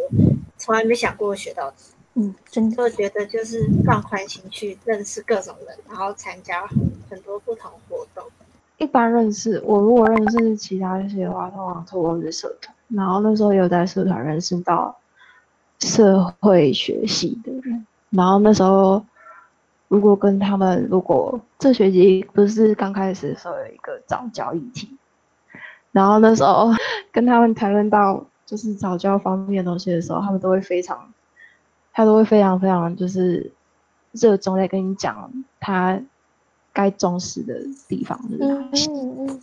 [0.58, 1.74] 从来没想过学到。
[2.14, 6.66] 嗯，真的，我觉得就是放宽心去认识各种人，然后参加
[7.10, 8.24] 很多不同活动。
[8.78, 12.74] 一般认识我，如果认识其他一些的话，通常透过是社团。
[12.88, 14.98] 然后那时候有在社团认识到
[15.82, 17.86] 社会学系的人。
[18.12, 19.06] 然后那时候
[19.96, 24.90] 如果跟他们，如果这学期不是刚开始的时候有一个早教议题，
[25.92, 26.70] 然后那时候
[27.12, 31.12] 跟他们谈论到就是早教方面的东西的时候，他们都会非常。
[31.98, 33.50] 他都会非常非常就是
[34.12, 35.32] 热衷在跟你讲
[35.62, 35.98] 他
[36.74, 39.42] 该重视的地方，嗯嗯嗯，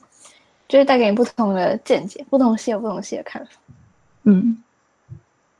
[0.68, 3.52] 就是带给你不同的见解，不同系有不同系的看法。
[4.24, 4.62] 嗯，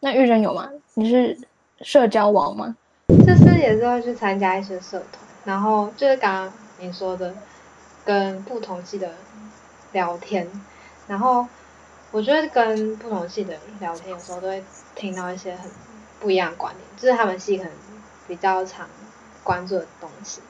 [0.00, 0.68] 那玉珍有吗？
[0.92, 1.38] 你是
[1.81, 2.76] 社交王吗？
[3.44, 7.35] 就是也是会去参加一些社团，然后就是刚刚你说的
[8.05, 9.12] 跟不同系的
[9.92, 10.50] 聊天，
[11.07, 11.46] 然后
[12.11, 15.70] 我觉得跟不同系的人聊天，有时候都会听到一些很。
[16.20, 17.72] 不一样的观点，就是他们系可能
[18.28, 18.88] 比较常
[19.42, 20.40] 关注的东西，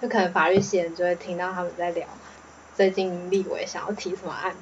[0.00, 2.06] 就可能法律系人就会听到他们在聊
[2.76, 4.58] 最近立委想要提什么案子。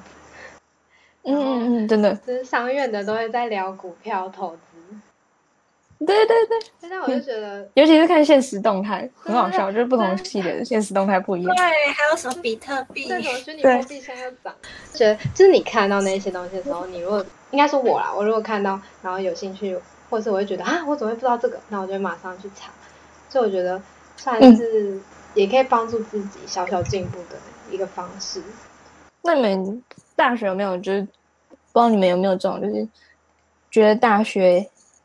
[1.25, 4.59] 嗯嗯嗯，真的，就是商院的都会在聊股票投资。
[6.05, 11.57] 对对对，现在我就觉得，尤其是看现实动态，很好笑，就是不同系列的现实动态不一样。
[11.57, 13.09] 对，还有什么比特币？
[13.09, 14.55] 对，什么虚拟货币现在要涨？
[14.93, 19.79] 觉得就是你看到那些东西的时候，你如果应该说我啦，我如果看到然后有兴趣。
[20.11, 21.59] 或是我会觉得啊，我怎么会不知道这个？
[21.71, 22.71] 那我就马上去查。
[23.29, 23.81] 所以我觉得
[24.17, 25.01] 算是
[25.33, 27.37] 也可以帮助自己小小进步的
[27.69, 28.41] 一个方式。
[29.23, 29.83] 那你们
[30.15, 32.87] 大学有没有就是不知道你们有没有这种就是
[33.73, 34.65] 觉得大学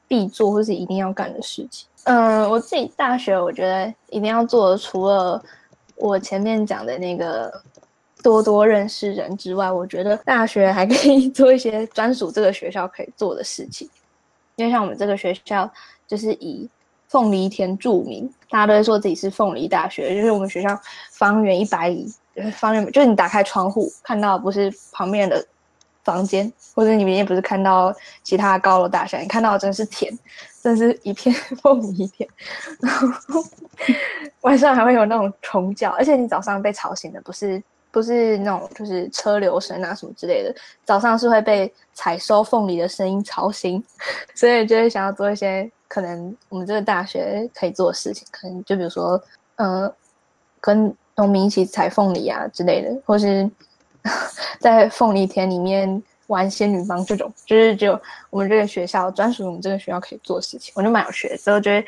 [0.10, 1.88] 必做或是一定要干的事情？
[2.04, 5.42] 嗯，我自己大学我觉得一定要做的，除了
[5.96, 7.54] 我前面讲的那个
[8.24, 13.88] 多多认识人之外，我觉得大学还可以 做一些专属这个学校可以做的事情。
[14.56, 15.72] 因为像我们这个学校
[16.08, 16.68] 就是以
[17.08, 20.78] 凤梨田著名，大家都会说自己是凤梨大学，就是我们学校
[21.12, 22.12] 方圆一百里，
[22.54, 25.46] 方圆就是你打开窗户看到不是旁边的
[26.10, 27.94] 房间，或者你明天不是看到
[28.24, 30.18] 其他高楼大厦，你看到的真是田，
[30.64, 32.28] 真是一片凤梨田，
[32.80, 33.44] 然 后
[34.42, 37.62] 晚上还会有那种虫叫，而且你早上被吵醒的不是。
[37.92, 40.54] 不是那种就是车流声啊什么之类的，
[40.86, 43.84] 早上是会被采收凤梨的声音吵醒，
[44.36, 49.20] 所以就会想要做一些可能我们这个大学可以做的事情，可能就比如说，
[49.56, 49.92] 呃，
[50.62, 53.50] 跟农民一起采凤梨啊之类的，或是
[54.60, 61.38] 在凤梨田里面玩仙女棒这种，就是只有我们这个学校专属我们这个学校可以做事情，我就蛮有趣的。
[61.38, 61.88] 所以我觉得，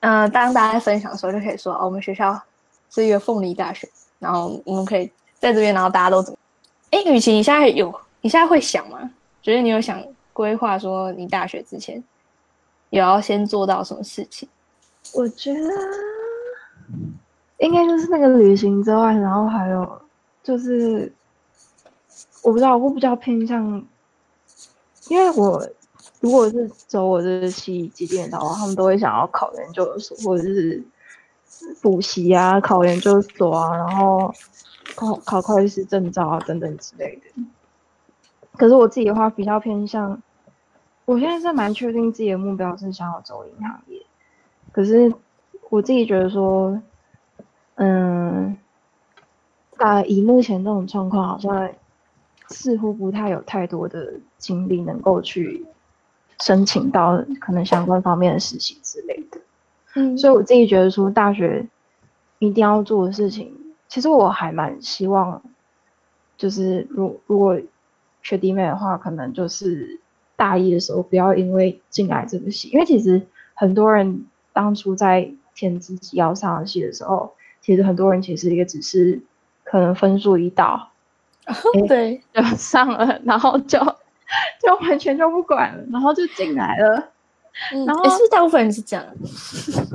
[0.00, 2.40] 嗯，当大家分享的时候就可以说，哦，我们学校
[2.90, 3.88] 是一个凤梨大学。
[4.18, 5.04] 然后我们可以
[5.38, 6.38] 在这边，然后大家都怎么？
[6.90, 9.10] 哎，雨晴，你现在有你现在会想吗？
[9.42, 12.02] 觉得你有想规划说你大学之前
[12.90, 14.48] 有要先做到什么事情？
[15.12, 15.70] 我觉得
[17.58, 20.02] 应该就是那个旅行之外，然后还有
[20.42, 21.12] 就是
[22.46, 23.84] 我不知道，我比较偏向，
[25.08, 25.68] 因为我
[26.20, 30.82] 如果是走我这系几点的话，他们都会想要考研究所或者是。
[31.80, 34.32] 补习啊，考研究所啊，然后
[34.94, 37.42] 考考会计师证照啊，等等之类的。
[38.56, 40.20] 可是我自己的话比较偏向，
[41.06, 44.00] 我现在是蛮确定自己的目标是想要走银行业。
[44.70, 45.12] 可是
[45.70, 46.80] 我自己觉得说，
[47.76, 48.56] 嗯，
[49.78, 51.70] 啊，以目前这种状况，好像
[52.48, 55.64] 似乎不太有太多的精力能够去
[56.40, 59.40] 申请到可能相关方面的实习之类的。
[59.94, 61.66] 嗯，所以我自己觉得说，大学
[62.38, 63.52] 一定要做的事情，
[63.88, 65.42] 其实我还蛮希望，
[66.36, 67.58] 就是如如果
[68.22, 69.98] 学弟妹的话，可能就是
[70.36, 77.32] 大一的时候不要因为进来这个系，因为其实很多人当初在填自己要上的系的时候，
[77.62, 79.22] 其实很多人其实也只是
[79.64, 80.90] 可能分数一到，
[81.88, 83.78] 对，就上了，然后就
[84.60, 87.12] 就完全就不管了，然后就进来了。
[87.86, 89.06] 然后是大部分人是这样，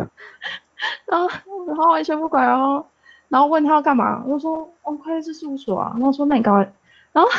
[1.05, 1.29] 然后
[1.67, 2.85] 然后完全不管，然后
[3.29, 5.91] 然后问他要干嘛，我就说哦，会计师事务所啊。
[5.95, 6.65] 然后说那你干嘛？
[7.11, 7.29] 然后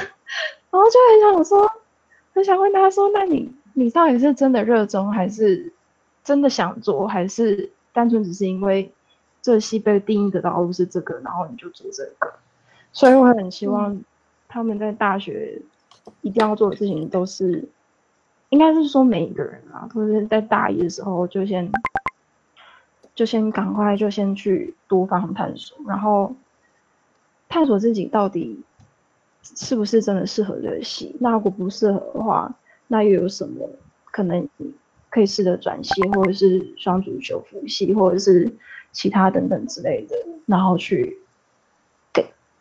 [0.70, 1.68] 然后就很想说，
[2.34, 5.72] 很想问他说，那你你到底是真的热衷，还是
[6.22, 8.92] 真的想做，还是单纯只是因为
[9.40, 12.32] 这系被定义的道路是这个，然后你就做这个？
[12.92, 14.00] 所以我很希望
[14.48, 15.60] 他们在大学
[16.20, 17.68] 一定要做的事情都是。
[18.50, 21.72] 应该是说每一个人啊，都是在大一的时候就先，
[23.14, 26.36] 就先赶快就先去多方探索，然后
[27.48, 28.60] 探索自己到底
[29.42, 31.16] 是不是真的适合这个系。
[31.18, 32.54] 那如果不适合的话，
[32.88, 33.66] 那又有什么
[34.10, 34.46] 可能
[35.08, 38.54] 可以试着转系，或者是双主修辅系，或者是
[38.90, 41.21] 其他等等之类的，然后去给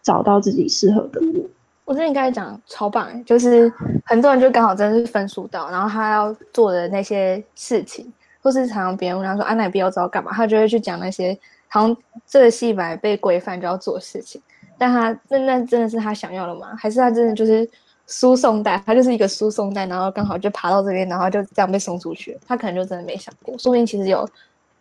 [0.02, 1.50] 找到自己适合的路。
[1.84, 3.72] 我觉得你刚才讲超棒，就是
[4.06, 8.12] 很多人就刚好真的是分数到，然后他要做的那些事情，
[8.42, 10.32] 或是常常别人问他说啊，那你毕业知道干嘛？
[10.32, 11.38] 他就会去讲那些
[11.68, 14.42] 好像这个戏本来被规范就要做事情，
[14.78, 16.74] 但他那那真的是他想要的吗？
[16.78, 17.70] 还是他真的就是
[18.08, 18.82] 输送带？
[18.86, 22.40] 他就是一个输送带，然后刚好就爬到这边，然后就这样被送出去。
[22.48, 24.26] 他可能就真的没想过，说不定其实有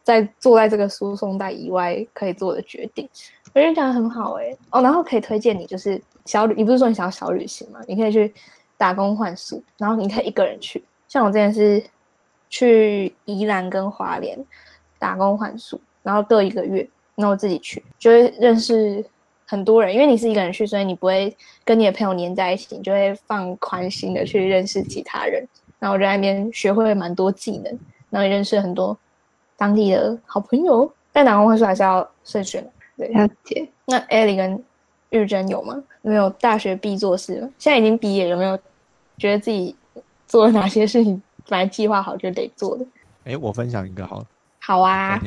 [0.05, 3.09] 在坐在这个输送带以外可以做的决定。
[3.53, 6.01] 我觉得讲的很好哎哦，然后可以推荐你就是。
[6.27, 7.81] 小旅，你不是说你想要小旅行吗？
[7.89, 8.33] 你可以去
[8.77, 10.85] 打工换宿，然后你可以一个人去。
[11.09, 11.83] 像我之前是
[12.51, 14.39] 去宜兰跟华联
[14.99, 19.05] 打工换宿，然后各一个月，然后自己去，就会认识
[19.49, 19.93] 很多人。
[19.93, 21.35] 因为你是一个人去，所以你不会
[21.65, 25.45] 跟你的朋友黏在一起，你就会放宽心的去认识其他人。
[25.81, 27.77] 然后我在那边学会了蛮多技能，
[28.11, 28.97] 然后也认识很多
[29.57, 30.89] 当地的好朋友。
[31.13, 32.71] 但打工换宿还是要慎选的。
[33.01, 33.67] 对，了解。
[33.87, 34.63] 那艾琳跟
[35.09, 35.83] 玉珍有吗？
[36.03, 38.59] 没有大学必做事吗，现在已经毕业，有没有
[39.17, 39.75] 觉得自己
[40.27, 42.87] 做了哪些事情，本来计划好就得做的？
[43.25, 44.23] 哎，我分享一个好，
[44.61, 45.19] 好啊，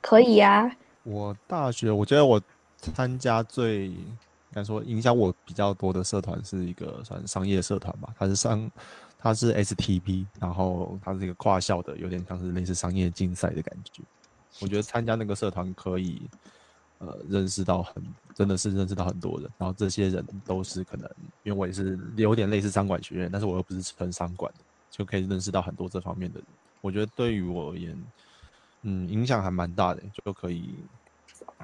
[0.00, 0.70] 可以啊。
[1.02, 2.40] 我大学，我觉得我
[2.78, 4.06] 参加最应，
[4.52, 8.70] 该说影响我比较多的社团是一个算商业社团吧，它是商，
[9.18, 14.04] 它是 STP，然后它是一个跨校的，有点像是类似商业竞赛的感觉。
[14.60, 16.22] 我觉得参加那个社团可以。
[16.98, 18.02] 呃，认识到很，
[18.34, 21.08] 真的是认识到很多人，然后这些人都是可能，
[21.44, 26.46] 因为我也是有点类似商管学院，但是我又不是纯商管的，就可以认识到很多这方面的人。
[26.80, 28.04] 我觉得对于我而言，
[28.82, 30.74] 嗯，影响还蛮大的，就可以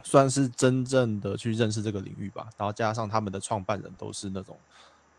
[0.03, 2.49] 算是真正的去认识这个领域吧。
[2.57, 4.57] 然后加上他们的创办人都是那种，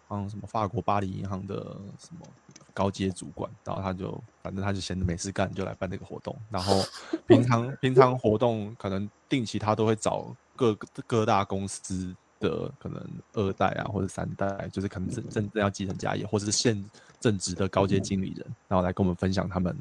[0.10, 1.56] 嗯，什么法国巴黎银行的
[1.98, 2.26] 什么
[2.74, 6.36] 高阶主管，然后他就反正他就闲着没事干，就来办这个活动。
[6.50, 6.82] 然后
[7.26, 10.76] 平常平常活动可能定期他都会找各
[11.08, 13.02] 各大公司的可能
[13.34, 16.84] 二代啊或者三代，就是可能真真正要继承家业，或者是现
[17.20, 19.76] 正职的高阶经理人，然后来跟我们分享他们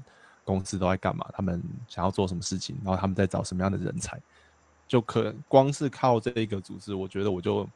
[0.44, 4.18] 公司都在干嘛，他们想要做什么事情，然后他们在找什么样的人才，
[4.86, 7.68] 就可光是靠这一个组织，我觉得我就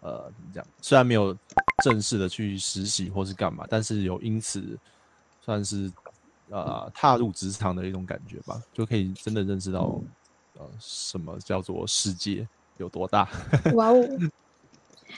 [0.00, 1.36] 呃怎么讲，虽然没有
[1.82, 4.78] 正式的去实习或是干嘛，但是有因此
[5.40, 5.90] 算是
[6.50, 10.00] 呃踏入职场的一种感觉吧，就可以真的认识到
[10.58, 13.28] 呃什么叫做世界有多大。
[13.74, 14.08] 哇哦！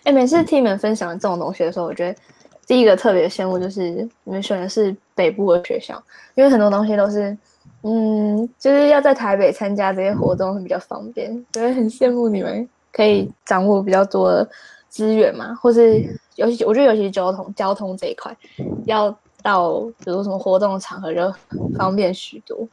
[0.04, 2.18] 哎，每次听你们分享这种东西的时候，我觉得。
[2.66, 3.90] 第一个特别羡慕就是
[4.22, 6.00] 你们选的是北部的学校，
[6.36, 7.36] 因为很多东西都是，
[7.82, 14.48] 嗯，就是要在台北参加这些活动会比较方便，所以很羡慕你们可以掌握比较多的
[14.90, 16.04] 资源嘛，或是
[16.36, 18.36] 尤其我觉得尤其是交通交通这一块，
[18.84, 19.10] 要
[19.42, 21.32] 到比如什么活动场合就
[21.78, 22.68] 方便许多。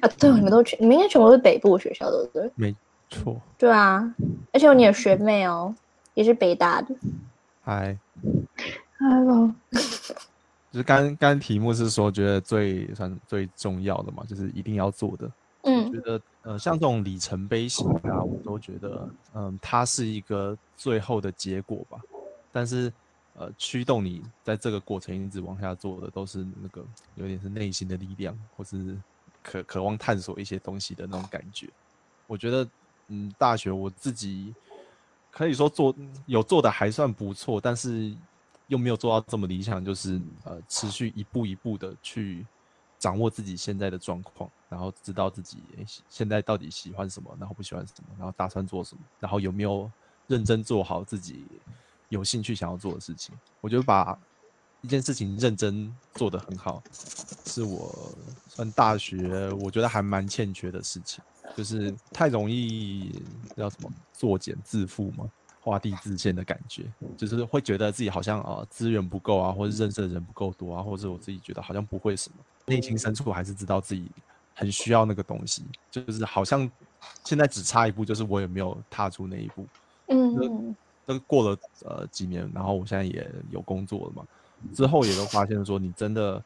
[0.00, 2.50] 啊，对，你们都全，你们应该全部都是北部学校，对不对？
[2.54, 2.74] 没
[3.10, 3.36] 错。
[3.58, 4.14] 对啊，
[4.52, 5.74] 而且有你的学妹哦，
[6.14, 6.94] 也是北大的。
[7.62, 7.98] 嗨。
[9.00, 9.50] Hello，
[10.70, 15.28] 就是刚刚题目是说，觉得最算最重要的嘛，就是一定要做的。
[15.90, 21.98] 嗯，觉得呃，像这种里程碑型啊，我都觉得，嗯，它是一个最后的结果吧。
[22.52, 22.92] 但是，
[23.34, 26.84] 呃，驱动你在这个过程一直往下做的，都是那个
[27.16, 28.96] 有点是内心的力量，或是
[29.42, 31.68] 渴渴望探索一些东西的那种感觉。
[32.26, 32.68] 我觉得，
[33.08, 34.54] 嗯，大学我自己。
[35.32, 35.94] 可以说做
[36.26, 38.12] 有做的还算不错，但是
[38.66, 42.44] 又没有做到这么理想，就是呃持续一步一步的去
[43.00, 45.58] 掌握自己现在的状况，然后知道自己
[46.08, 49.90] 现在到底喜欢什么，然后不喜欢什么，然后打算做什么，然后有没有
[50.28, 51.44] 认真做好自己
[52.10, 53.34] 有兴趣想要做的事情。
[53.60, 54.16] 我觉得把
[54.82, 56.82] 一件事情认真做得很好，
[57.44, 58.14] 是我
[58.46, 61.24] 算大学我觉得还蛮欠缺的事情。
[61.56, 63.12] 就是太容易
[63.56, 65.28] 叫什么作茧自缚嘛，
[65.60, 66.84] 画地自限的感觉，
[67.16, 72.36] 就是会觉得自己好像啊资源不够啊，或者认识的人不够多啊，或者我自己觉得好像不会什么，
[72.66, 74.10] 内心深处还是知道自己
[74.54, 76.70] 很需要那个东西，就是好像
[77.24, 79.66] 现在只差一步，就是我也没有踏出那一步。
[80.08, 80.74] 嗯，
[81.06, 84.26] 都过了呃几年，然后我现在也有工作了嘛，
[84.74, 86.42] 之后也都发现说你真的。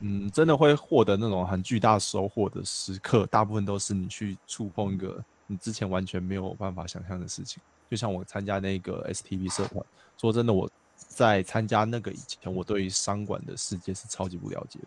[0.00, 7.62] 嗯，真的会获得那种很巨大收获的时刻，大部分都是你去触碰一个你之前完全没有办法想象的事情。
[7.92, 9.84] 就像我参加那个 STV 社团，
[10.18, 10.66] 说真的，我
[10.96, 14.80] 在参加那个以前，我对于商管的世界是超级不了解。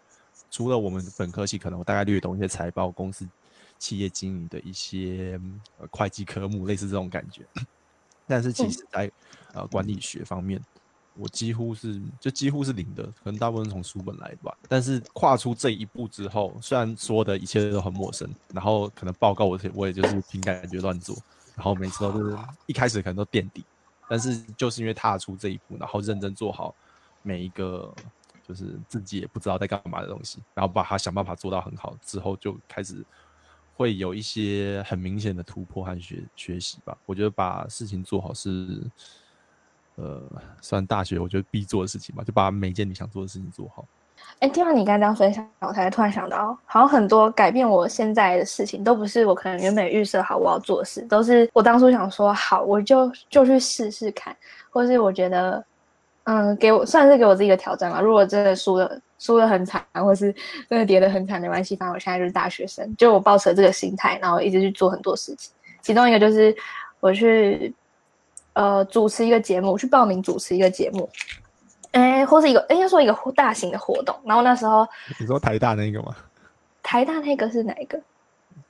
[0.50, 3.24] 除了我们本科系，可能我大概略懂一些财报、公司
[3.78, 5.40] 企业经营的一些
[5.78, 7.46] 呃会计科目，类似这种感觉。
[8.26, 9.12] 但是其实，在
[9.54, 10.60] 呃管理学方面，
[11.14, 14.58] 我几乎是就几乎是零的，可能大部分从书本来的吧。
[14.68, 21.16] 但是跨出这一步之后，虽然说的一切都很陌生，然后可能报告我我也就是凭感觉乱做，
[21.56, 23.64] 然后每次都是一开始可能都垫底，
[24.08, 26.76] 但是就是因为踏出这一步，然后认真做好
[27.22, 27.94] 每一个
[28.48, 33.04] 就是自己也不知道在干嘛的东西，然后把它想办法做到很好之后，就开始
[33.76, 36.98] 会有一些很明显的突破和学学习吧。
[37.06, 38.82] 我觉得把事情做好是。
[39.98, 40.22] 呃，
[40.62, 43.88] 算大学我觉得必做的事情吧，就把每件你想做的事情做好。
[44.40, 54.36] 哎，听完你刚刚分享，我才突然想到，好像很多改变我现在的事情，都不是我可能原本预设好我要做的事，都是我当初想说好，我就就去试试看，
[54.70, 55.64] 或是我觉得，
[56.26, 58.02] 嗯，给我算是给我自己的挑战嘛。
[58.02, 60.34] 如果真的输的输的很惨，或是
[60.70, 65.52] 真的跌得很惨，没关系，反正我现在就是大学生，就我抱持这个心态，然后一直去做很多事情。
[65.82, 66.56] 其中一个就是
[67.00, 67.74] 我去。
[68.56, 71.10] 呃，主持一个节目，去报名主持一个节目，
[71.96, 74.16] 哎，或是一个应该说一个大型的活动。
[74.26, 74.88] 然后那时候，
[75.20, 76.16] 你说台大那个吗？
[76.84, 78.00] 台大那个是哪一个？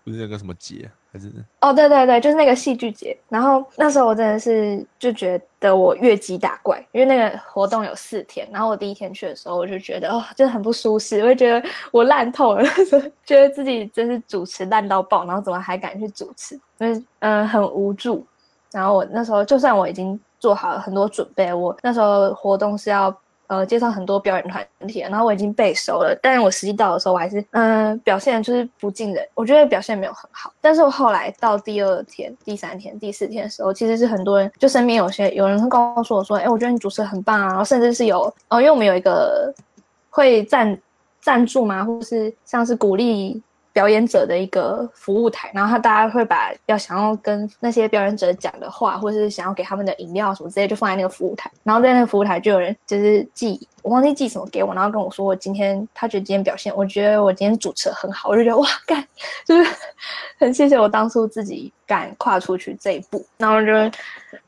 [0.03, 1.31] 不是那个什么节还是？
[1.61, 3.17] 哦，对对对，就是那个戏剧节。
[3.27, 8.47] 然后那时候我真的是就觉得我越级打怪，因为那个活动有四天。
[8.51, 12.63] 然后我第一天去的时候，我就觉得哦，真的很不舒适，我就觉得我烂透了，
[13.25, 16.55] 觉得自己真是主持烂到爆，然后怎么还敢去主持？
[16.79, 18.23] 就是嗯，很无助。
[18.71, 23.11] 然后我那时候就算我已经做好很多准备，我那时候活动是要
[23.47, 30.53] 呃介绍很多表演团体，然后我已经背熟了，但是我实际到的时候我还是嗯表现就是不尽人，我觉得表现没有很好。
[30.61, 39.51] 但是我后来到第二天、第三天、第四天的时候，其实是很多人就身边有些有人会告诉我说，哎，我觉得你主持很棒啊，然后甚至是有哦，因为我们有一个
[40.11, 40.79] 会赞
[41.21, 41.83] 赞助吗？
[41.83, 43.41] 或是像是鼓励
[43.75, 51.51] 表演者的一个服务台，然后他大家会把要想要跟那些表演者讲的话，或者是想要给他们的饮料什么之类，就放在那个服务台。
[51.61, 59.05] 然后在那个服务台就有人就是寄，我忘记寄什么给我，然后跟我说我今天他觉得今天表现，我觉得我今天主持的很好，我就觉得哇干，
[59.45, 59.69] 就是
[60.39, 63.97] 很谢谢我当初自己敢跨出去这一步，然后就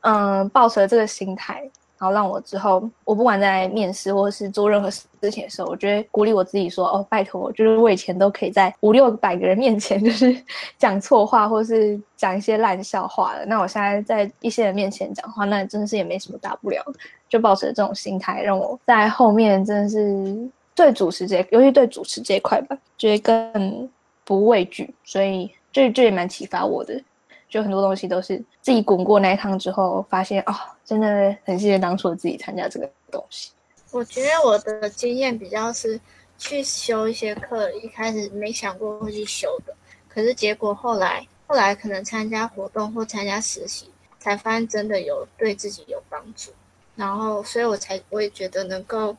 [0.00, 1.70] 嗯抱持了这个心态。
[2.00, 10.36] 然后让我之后，我不管在面试或者是做任何事情的时候，我觉得鼓励我自己说：“哦，拜托，就是我以前都可以在五六百个人面前 就是
[10.78, 13.44] 讲错话，或是讲一些烂笑话的。
[13.46, 16.80] 那我现在在一些人面前讲话，那真的是也没什么大不了。
[17.28, 23.90] 就抱着这种心态，让我在后面真的是对主持这，尤其对主持这一块吧，觉得更
[24.24, 24.94] 不畏惧。
[25.04, 26.94] 所以这这也蛮启发我的。”
[27.48, 33.50] 就很多东西都是自己滚过那一趟之后，发现哦，真的很谢谢当初自己参加这个东西。
[33.90, 35.98] 我觉得我的经验比较是
[36.36, 39.74] 去修一些课，一开始没想过会去修的，
[40.08, 46.50] 可是结果后来后来可能参加活动或参加实习，才发现真的有对自己有帮助。
[46.94, 49.16] 然后，所以我才我也觉得能够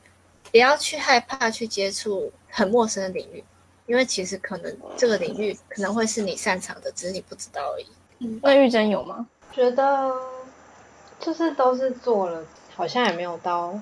[0.52, 3.44] 不要去害怕去接触很陌生的领域，
[3.88, 7.88] 因为其实可能这个领域可能会是你擅长的，只是你不知道而已。
[8.42, 9.28] 那玉珍有吗？
[9.52, 10.14] 觉得
[11.20, 12.44] 就是都是做了，
[12.76, 13.80] 好像也没有到，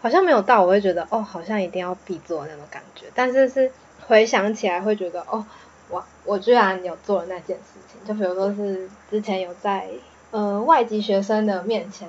[0.00, 3.06] 好像没有到，我会觉得哦，好像一定要必做那种感觉。
[3.14, 3.70] 但是是
[4.06, 5.44] 回想起来会觉得哦，
[5.90, 8.00] 我我居然有做了那件事情。
[8.06, 9.88] 就比如说是之前有在
[10.30, 12.08] 呃外籍学生的面前，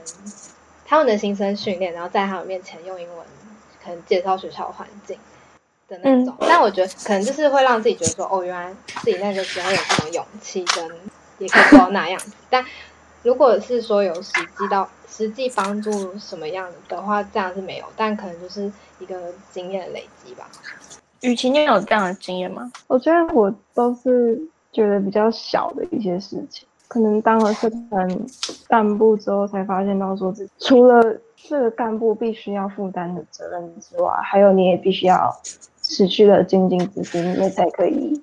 [0.86, 3.26] 他们的新生训练，然后在他们面前用英文
[3.84, 5.18] 可能介绍学校环境
[5.88, 6.36] 的那种。
[6.39, 10.89] 但我觉得可能就是会让自己觉得说哦，原来自己那个时候有这种勇气跟。
[11.40, 12.64] 也可以做到那样子， 但
[13.24, 20.48] 如果是说有实际到实际帮助什么样的话，这样是没有，但可能就是一个经验累积吧。
[21.22, 22.72] 雨晴，你有这样的经验吗？
[22.88, 24.40] 我觉得我都是
[24.72, 28.08] 觉得比较小的一些事情，可能当了社团
[28.68, 31.02] 干部之后，才发现到说，除了
[31.36, 35.36] 这个干部必须要负担的责任之外，还有你也必须要
[35.82, 38.22] 失去了精进自己，你才可以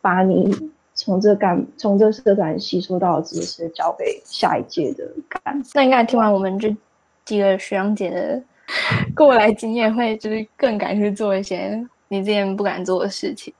[0.00, 0.70] 把你。
[0.98, 5.62] 从这干从这社团吸收到的知识，交给下一届的干。
[5.72, 6.76] 那应该听完我们这
[7.24, 8.42] 几个学长姐的
[9.14, 13.54] 过来经验，会就是更敢去做一些你之前不敢做的事情。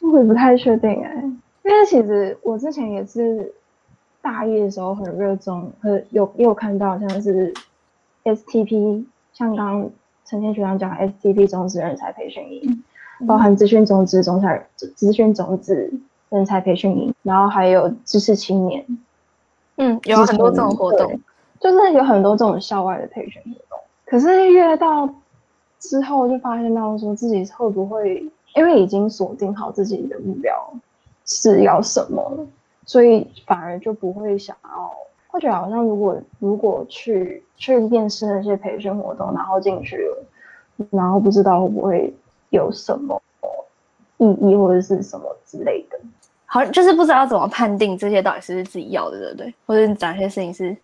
[0.00, 1.22] 我也不太确定哎，
[1.64, 3.52] 因为其实我之前也是
[4.20, 7.52] 大一的时候很热衷，和有也有看到像是
[8.22, 9.90] STP，像刚
[10.24, 12.84] 陈天学长讲 STP 种子人才培训营，
[13.26, 15.92] 包含资讯种子、种才资讯种子。
[16.32, 18.84] 人才培训营，然后还有知识青年，
[19.76, 21.20] 嗯，有很多这种活动，
[21.60, 23.78] 就是有很多这种校外的培训活动。
[24.06, 25.08] 可是越到
[25.78, 28.26] 之后，就发现到说自己会不会，
[28.56, 30.52] 因为已经锁定好自己的目标
[31.26, 32.46] 是要什么，
[32.86, 34.90] 所以反而就不会想要，
[35.28, 42.14] 会觉得好像如果如果去去面试那些培训活动，然后进去了，然后不知道会不会
[42.50, 43.20] 有什么
[44.18, 45.98] 意义或者是什么之类的。
[46.52, 49.54] 好，就是不知道怎么判定这些到底是不是自己要的，对不对？
[49.64, 50.76] 或者哪些事情是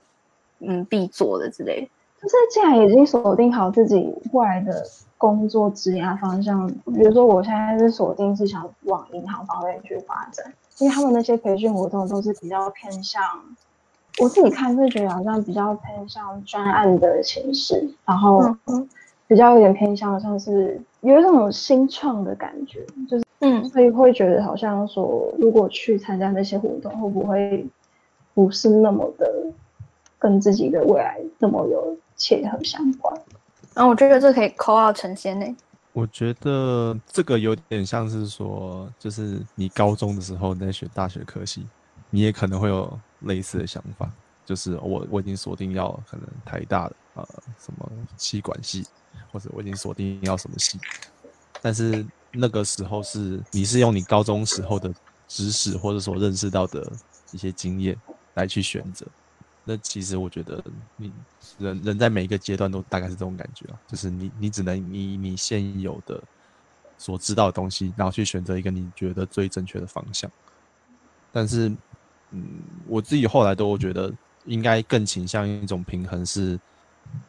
[0.60, 1.88] 嗯必做的之类的。
[2.22, 4.82] 就是既然已经锁定好自己未来的
[5.18, 13.22] 工作职业方向，比如说我现在是锁定是想往银行方面去发展，因为他们那些培训活动都是比较偏向，
[14.22, 18.56] 我自己看是觉得好像比较偏向专案的形式，然后
[19.26, 23.27] 比较有点偏向像是有一种新创的感觉，就是。
[23.40, 27.64] 嗯，所以会觉得好像说，如果去参加那些活动，会不会
[28.34, 29.30] 不是那么的
[30.18, 33.16] 跟自己的未来那么有切合相关？
[33.74, 35.46] 然后我觉得这可以扣到成仙呢。
[35.92, 41.64] 我觉得这个有点像是说，就是你高中的时候在选大学科系，
[42.10, 44.10] 你也可能会有类似的想法，
[44.44, 48.84] 就是我我已经锁定要可能台大的呃什么气管系，
[49.30, 50.76] 或者我已经锁定要什么系，
[51.62, 52.04] 但是。
[52.32, 54.92] 那个时候是你是用你高中时候的
[55.26, 56.90] 知识或者所认识到的
[57.32, 57.96] 一些经验
[58.34, 59.06] 来去选择，
[59.64, 60.62] 那其实我觉得
[60.96, 61.12] 你
[61.58, 66.22] 人人在每一个阶段都大概是这种感觉啊，就是你你只能以你现有的
[66.98, 70.30] 所知道的东西，然后去选择一个你觉得最正确的方向。
[71.32, 71.68] 但是，
[72.30, 72.46] 嗯，
[72.86, 74.12] 我自己后来都觉得
[74.44, 76.58] 应该更倾向于一种平衡是。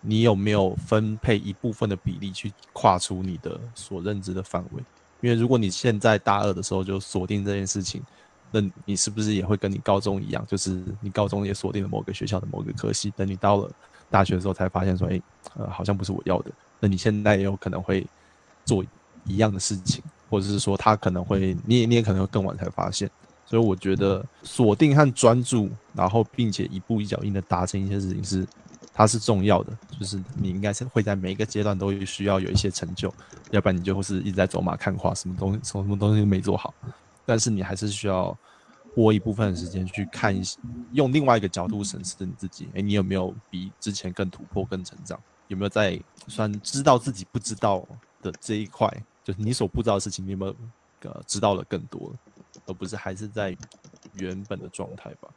[0.02, 4.84] 你有没有分配一部分的比例去跨出你的所认知的范围？
[5.22, 8.02] 因为如果你现在大二的时候就锁定这件事情，
[8.52, 13.70] 那你是不是也会跟你高中一样，就是你高中也锁定了某个学校的某个科系，等你到了
[14.10, 15.22] 大学的时候才发现说，哎，
[15.56, 16.52] 呃，好像不是我要的。
[16.80, 18.08] 那你现在也有可能会
[18.66, 18.84] 做
[19.26, 23.10] 一样的事情，或者是说他可能会你也你也可能会更晚才发现。
[23.46, 28.48] 所以我觉得锁定和专注，然后并且一步一脚印的达成一些事情是
[29.00, 33.10] 它是重要的，就是你应该是会在每一个阶段都需要有一些成就，
[33.50, 36.74] 要不然你就会是一直在走马看花，什么东西什么东西都没做好。
[37.26, 38.38] 但是你还是需要
[38.94, 40.60] 拨一部分的时间去看一些，
[40.92, 45.18] 用另外一个角度审视你自己，诶，你有没有比之前更突破、更成长？
[45.48, 45.98] 有没有在
[46.28, 47.88] 算知道自己不知道
[48.22, 48.94] 的这一块，
[49.24, 50.54] 就是你所不知道的事情，你有没有
[51.04, 52.14] 呃知道了更多？
[52.66, 53.56] 而不是还是在
[54.16, 55.30] 原本的状态吧。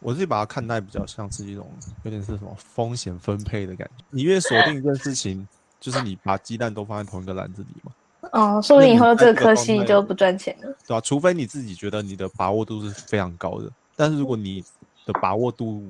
[0.00, 1.70] 我自己把它看待比较像是一种
[2.02, 4.04] 有点是什么风险分配的感觉。
[4.10, 5.46] 你越锁定一件事情，
[5.78, 7.92] 就是你把鸡蛋都放在同一个篮子里嘛。
[8.32, 11.00] 哦，说不定以后这个科系就不赚钱了，对吧？
[11.00, 14.62] 除非你自己觉得你的把握度是非常高的，但是如果你
[15.06, 15.82] 的把握度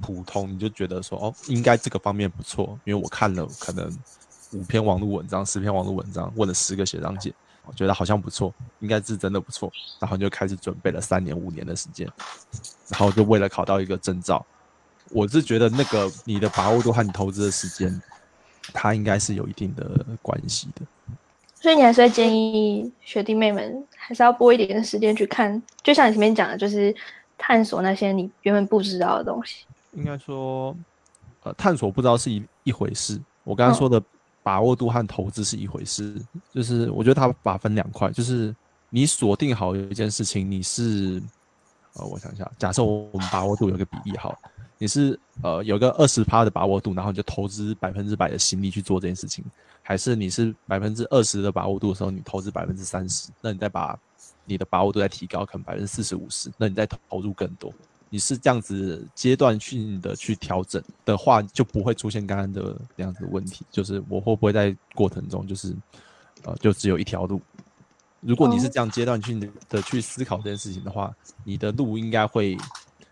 [0.00, 3.90] 普通，你就觉得说哦，应该这个方面不错，因为我看了可能
[4.52, 7.32] 五篇网络文章、十篇网络文章，问了十个学长姐。
[7.66, 12.08] 我觉得好像不错，应该是真的不错，然后就开始准备了三年五年的时间，
[12.88, 14.44] 然后就为了考到一个证照。
[15.10, 18.02] 我是觉得那个你的把握度和你投资的时间，
[18.72, 21.14] 它应该是有一定的关系的。
[21.54, 26.94] 所以你还是会建议学弟妹们还是要拨一点时间去看，就像你前面讲的，就是
[27.38, 29.64] 探索那些你原本不知道的东西。
[29.92, 30.74] 应该说，
[31.42, 33.20] 呃，探索不知道是一一回事。
[33.44, 34.02] 我刚刚说的。
[34.42, 36.20] 把握度和投资是一回事，
[36.52, 38.54] 就是我觉得它把分两块，就是
[38.88, 41.22] 你锁定好一件事情，你是
[41.94, 44.38] 呃，我想想，假设我们把握度有个比例好，
[44.78, 49.44] 你是呃有个二十趴的把握度，然后你就投资百分之百的心力去做这件事情，
[49.82, 53.98] 还是你是百分之二十的把握度的时候，你投资百分之三十，那你再把
[54.44, 57.72] 你的把握度再提高，可能百分之四十五十，那你再投入更多。
[58.12, 63.64] 你是这样子阶段性的去调整的话，就不会出现刚刚的那样子的问题。
[63.70, 65.72] 就是我会不会在过程中，就是
[66.42, 67.40] 呃，就只有一条路？
[68.20, 72.56] 如果你是这样阶段性的去思考这件事情的话，你的路应该会，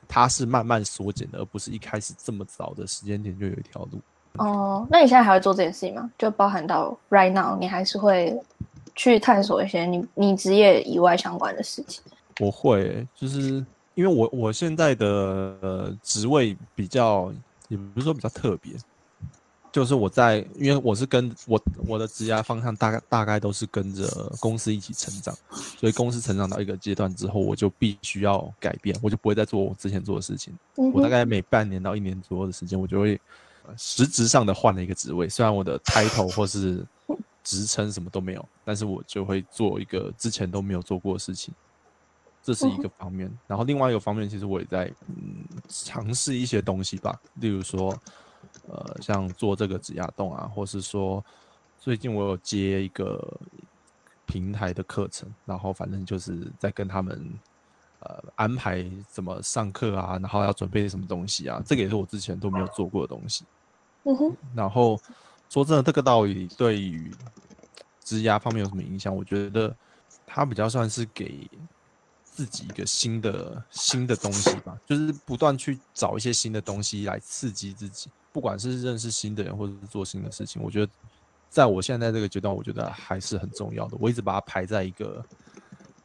[0.08, 4.00] 它是慢慢缩减的，而不是一开始这么早的时间点就有一条路。
[4.32, 6.10] 哦，那你现在还会做这件事情吗？
[6.18, 8.36] 就包含到 right now，你还是会
[8.96, 12.02] 去探索一些你你职业以外相关的事情？
[12.40, 13.64] 我会，就是。
[13.98, 17.32] 因为我我现在的职位比较，
[17.66, 18.72] 也不是说比较特别，
[19.72, 24.06] 就是我在，因为我是跟我我的职业方向大概大概都是跟着
[24.38, 30.56] 公司一起成长，所以公司成长到一个阶段之后，我就必须要改变，我就不会再做我之前做的事情。
[30.76, 33.20] 我大概每半年到一年左右的时间，我就会
[33.76, 36.86] 实质上的换了一个职位，虽然我的 title 或是
[37.42, 41.52] 职称什么都没有，但是我就会做一个之前都没有做过的事情。
[42.48, 47.94] 这是一个方面，然后另外一个方面，其实我也在嗯尝试一些东西吧，例如说，
[48.66, 51.22] 呃，像做这个指压洞啊，或是说
[51.78, 53.38] 最近我有接一个
[54.24, 57.38] 平台的课程，然后反正就是在跟他们
[58.00, 63.44] 呃安排怎么上课啊，然后要准备什么东西啊，这个也是我之前都没有做过的东西。
[64.04, 64.34] 嗯哼。
[64.54, 64.98] 然后
[65.50, 67.12] 说真的，这个道理对于
[68.02, 69.14] 支压方面有什么影响？
[69.14, 69.76] 我觉得
[70.26, 71.46] 它比较算是给。
[72.38, 80.92] 自己一个新的新的东西吧，就是不断去找一些新的东西来刺激自己，不管是认识新的人或者是做新的事情，我觉得
[81.50, 83.96] 在我现在这个阶段，我觉得还是很重要的。
[83.98, 85.26] 我一直把它排在一个，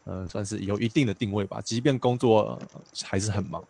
[0.06, 1.62] 呃，算是有一定的定位吧。
[1.62, 2.60] 即便工作
[3.04, 3.64] 还是很忙，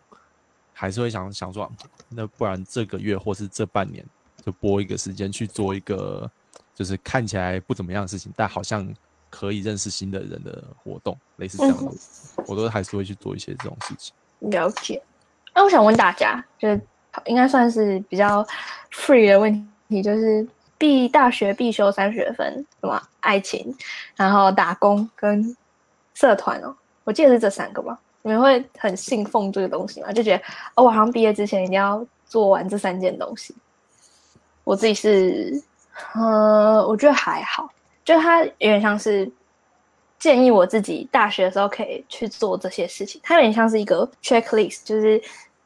[0.72, 1.70] 还是会想想说，
[2.08, 4.02] 那不然这个月或是这半年
[4.42, 6.30] 就拨一个时间去做一个，
[6.74, 8.90] 就是看起来不怎么样的事情，但好像。
[9.34, 11.90] 可以认识新的人的活动，类似这样的，
[12.46, 14.14] 我都还是会去做一些这种事情。
[14.38, 15.02] 了解。
[15.52, 16.80] 那我想问大家，就是
[17.26, 18.46] 应该算是比较
[18.92, 20.46] free 的问题，就是
[20.78, 23.74] 必大学必修三学分，什么爱情，
[24.14, 25.56] 然后打工跟
[26.14, 26.72] 社团哦，
[27.02, 27.98] 我记得是这三个吧？
[28.22, 30.12] 你们会很信奉这个东西吗？
[30.12, 30.42] 就觉得
[30.76, 33.54] 哦，我好像毕业之前一定要做完这三件东西。
[34.62, 35.62] 我自己是，
[36.14, 37.68] 呃，我觉得还好。
[38.04, 39.30] 就他有点像是
[40.18, 45.20] 建议我自己大学的时候可以去做这些事情，它有点像是一个 checklist，就是，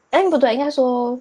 [0.09, 1.19] 哎，不对，应该说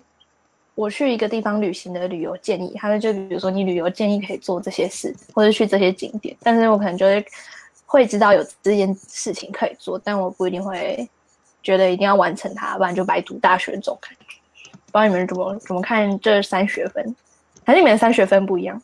[0.75, 7.27] 我去一个地方旅行的旅游建议，他们就比如说你旅游建议可以做这些事，或者去这些景点，但是我可能就会
[7.85, 11.09] 会知道有这件事情可以做，但我不一定会
[11.63, 14.37] 觉得一定要完成它，不然就白读大学这种感觉。
[14.71, 17.15] 不知道你们怎么怎么看这三学分，
[17.65, 18.81] 还是你们三学分不一样？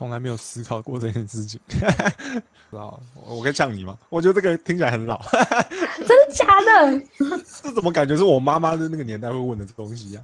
[0.00, 1.78] 从来没有思考过这件事情， 知
[2.72, 3.98] 道我可以呛你吗？
[4.08, 5.20] 我觉得这个听起来很老，
[6.08, 6.98] 真的假的？
[7.62, 10.22] 这怎么感觉是我妈妈的那个年代会问的东西呀？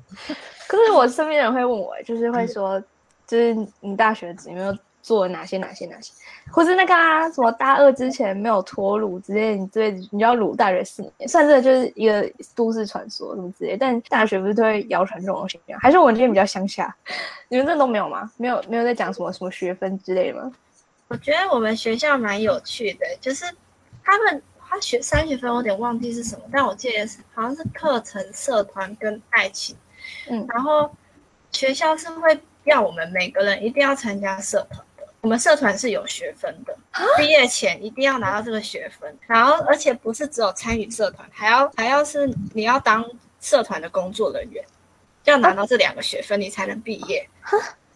[0.67, 2.81] 可是我身边人会问我，就是会说，
[3.27, 4.75] 就是你大学有没有
[5.07, 6.13] 做哪些哪些哪些，
[6.51, 13.77] 或是那个啊，什么大二之前没有脱乳之类，你之类你就要乳大学四年，算这就是一个都市传说什么之类。
[13.77, 15.79] 但大学不是都会谣传这种东西吗？
[15.81, 16.93] 还是我们这边比较乡下？
[17.49, 18.29] 你们这都没有吗？
[18.37, 20.53] 没有没有在讲什么什么学分之类的吗？
[21.07, 23.45] 我觉得我们学校蛮有趣的，就是
[24.03, 29.77] 他们他学三学分，我有点忘记是什么，但我记得是好像是课程、社团跟爱情。
[30.29, 30.91] 嗯，然后
[31.53, 34.86] 学校是会要我们每个人一定要参加社团的，
[35.27, 36.73] 我们社团是有学分的，
[37.19, 39.13] 毕业前一定要拿到这个学分。
[39.27, 43.05] 然后而且不是只有参与社团，还要还要是你要当
[43.41, 44.65] 社团的工作人员，
[45.25, 47.29] 要拿到这两个学分你才能毕业。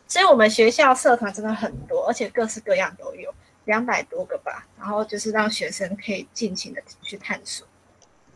[0.08, 3.32] 所以我们学校社团真的很多，而且各式各样都有，
[3.66, 4.66] 两百多个吧。
[4.76, 7.64] 然后就是让学生可以尽情的去探索。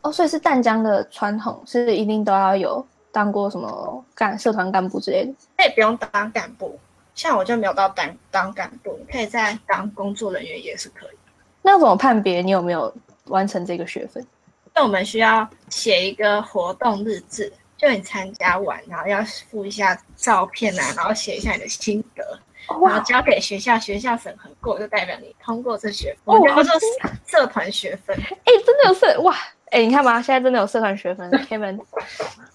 [0.02, 5.34] 哦，所以是淡江的传统，是一定都要有当过什么干社团干部之类的。
[5.58, 6.78] 那也不用当干部，
[7.14, 11.16] 像我就没有到当当干部，可以在当工作人员也是可以。
[11.62, 12.94] 那怎么判别你有没有
[13.26, 14.26] 完成这个学分？
[14.74, 17.52] 那我们需要写一个活动日志。
[17.76, 22.38] 就你参加完，然后要附一下照片啊，然后写一下你的心得，
[22.68, 26.80] 然后交给学校，学校审核过就代表你通过这学分，叫做
[27.26, 28.16] 社团学分。
[28.16, 29.36] 哎，真的有社哇！
[29.74, 31.80] 哎，你看吧，现在真的有社团学分，Kevin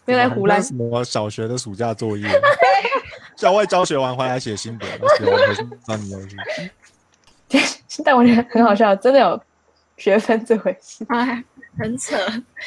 [0.06, 0.64] 没有在胡乱。
[0.64, 2.28] 什么小学的暑假作业，
[3.36, 4.86] 校外教学完回来写心得，
[5.18, 7.62] 写完是让你要去。
[8.06, 9.42] 但我觉得很好笑，真的有
[9.98, 11.06] 学分这回事。
[11.10, 11.44] 哎。
[11.78, 12.18] 很扯，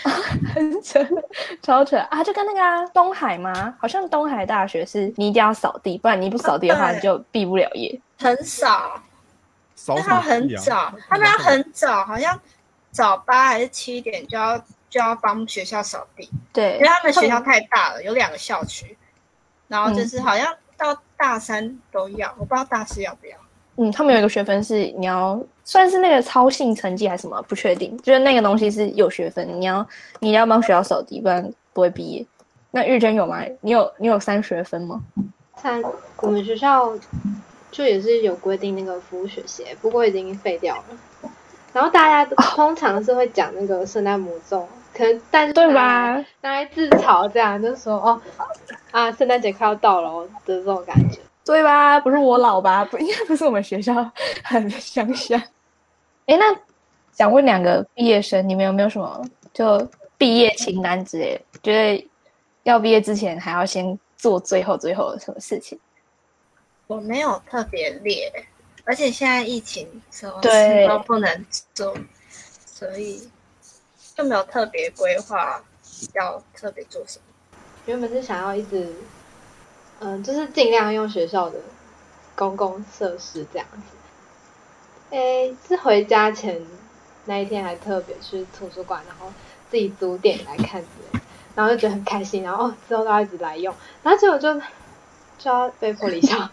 [0.54, 0.98] 很扯，
[1.60, 2.24] 超扯啊！
[2.24, 3.74] 就跟那个东海吗？
[3.78, 8.00] 好像东海大学是你一定要扫地，不然你不扫地的话，你就毕不了业。
[8.18, 9.02] 很少，
[9.88, 12.40] 那他很早，他们要很早，好像
[12.92, 14.56] 早八还是七点就要
[14.88, 16.30] 就要帮学校扫地。
[16.52, 18.96] 对，因为他们学校太大了，有两个校区，
[19.66, 23.36] 然后就是好像到大三都要，我不知道大四要不要。
[23.76, 27.96] 嗯，他们有一个学分是你要算是那个操性成绩还是什么，不确定。
[28.02, 29.86] 就是那个东西是有学分，你要
[30.20, 32.24] 你要帮学校扫地，不然不会毕业。
[32.70, 33.42] 那玉珍有吗？
[33.62, 35.02] 你有你有三学分吗？
[35.56, 35.82] 三，
[36.18, 36.92] 我们学校
[37.70, 40.84] 就也是有规定那个服务学习，不过已经废掉了。
[41.72, 46.16] 然后大家通常是会讲那个圣诞魔咒，可能但是对吧？
[46.40, 48.20] 拿来自嘲这样，就说哦
[48.90, 51.18] 啊，圣诞节快要到了的这种感觉。
[51.44, 51.98] 对吧？
[51.98, 52.84] 不是我老吧？
[52.84, 54.08] 不应该不是我们学校
[54.44, 55.36] 很乡下。
[56.26, 56.56] 哎，那
[57.12, 59.20] 想问两个毕业生，你们有没有什么
[59.52, 59.84] 就
[60.16, 61.44] 毕业清单之类？
[61.60, 62.08] 觉得
[62.62, 65.76] 要毕业之前还要先做最后最后的什么事情？
[66.86, 68.30] 我没有特别列，
[68.84, 71.96] 而且现在疫情什么事都不能做，
[72.66, 73.30] 所以
[74.14, 75.62] 就没有特别规划
[76.14, 77.24] 要特别做什么。
[77.86, 78.94] 原本是想要一直。
[80.04, 81.60] 嗯，就是尽量用学校的
[82.34, 85.16] 公共设施这样子。
[85.16, 86.60] 诶，是回家前
[87.26, 89.32] 那一天还特别去图书馆，然后
[89.70, 90.84] 自己租电影来看
[91.54, 93.72] 然后就觉得很开心，然后之后都要一直来用，
[94.02, 94.52] 然后结果就
[95.38, 96.50] 就要被迫离校。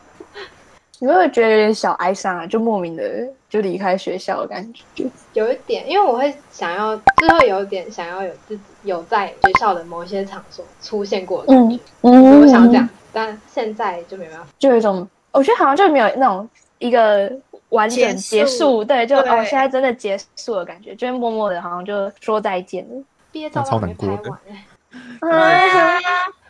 [1.00, 2.45] 你会不会觉得有点小哀伤啊？
[2.45, 5.06] 就莫名的就离开学校的感觉？
[5.34, 11.80] 有一点，因为我会想要，就会有点想要有自己有在学校的某一些场所出现过的感觉。
[12.02, 12.88] 嗯，我想要这样。
[13.12, 16.47] 但现在就没办法，就有一种，我觉得好像就没有那种
[16.78, 17.32] 一个
[17.70, 23.04] 完整结束，对，就哦，现在真的结束了感觉，就默默的，好像就说再见了。
[23.32, 24.32] 毕业照超难过的，
[25.22, 26.00] 哎呀，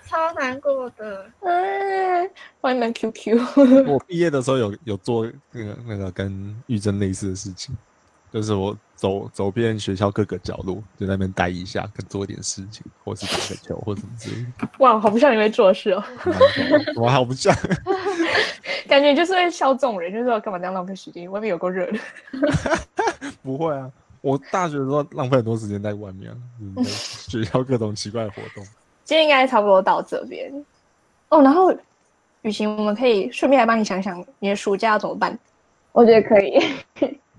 [0.09, 2.27] 超难过的，哎，
[2.59, 3.87] 欢迎 QQ。
[3.87, 7.77] 我毕业的时候有有做那个那个跟玉珍类似的事情。
[8.31, 14.67] 就是我走走遍学校各个角落，就在那边待一下，跟做一点事情，或是打个球，或什么之类的。
[14.79, 16.03] 哇，好不像你会做事哦！
[16.95, 17.55] 我好不像，
[18.87, 21.29] 感觉就是会笑这种人，就是说干嘛这样浪费时间？
[21.29, 21.99] 外面有够热的。
[23.41, 23.91] 不会啊，
[24.21, 26.31] 我大学的时候浪费很多时间在外面，
[26.85, 28.63] 学校各种奇怪的活动。
[29.09, 30.53] 今天应该差不多到这边
[31.29, 31.41] 哦。
[31.41, 31.73] 然后
[32.43, 35.35] 雨晴，我们可以顺便来帮你想想，你的暑假要怎么办？
[35.91, 36.63] 我觉得可以。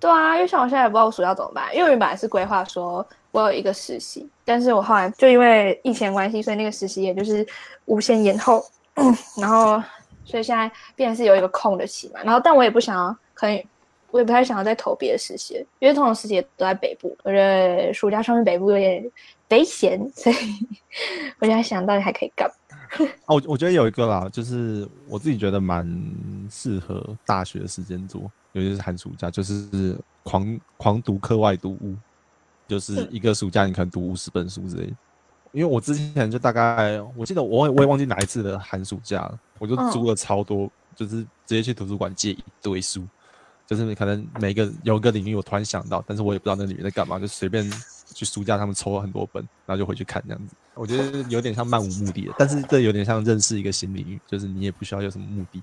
[0.01, 7.47] 对啊，因为像我现在也不知道我暑假怎么办，因为原本是规划说我有一个实习，但是我后来就因为疫情关系，所以那个实习也就是
[7.85, 8.61] 无限延后，
[9.41, 9.81] 然后
[10.25, 13.65] 所以现在变成是有一个空的期嘛，然后但我也不想要，可能
[14.11, 19.11] 我也不太想要再投别的实习，因为通常实习都在北部，我觉得暑假上去北部有点
[19.51, 20.37] 危险，所以
[21.39, 22.55] 我就在想到底还可以干嘛？
[23.27, 25.87] 哦，我我觉得有一个啦，就是我自己觉得蛮
[26.51, 28.31] 适合大学的时间做。
[28.53, 31.95] 尤其是寒暑假，就是狂狂读课外读物，
[32.67, 34.93] 就是一个暑假你可能读五十本书之类。
[35.53, 43.07] 因为我之前就大概，我记得我我也忘记哪一次的寒暑假了，我就租了超多就是直接去图书馆借一堆书，
[43.71, 47.65] 就是可能每个有一个领域我突然想到，但是我也不知道那里面在干嘛，就随便
[48.13, 50.57] 去书架他们抽了很多本，然后就回去看这样子。
[50.75, 55.63] 我觉得有点像漫无目的的，但是这有点像认识一个新领域，就是你也不需要有什么目的，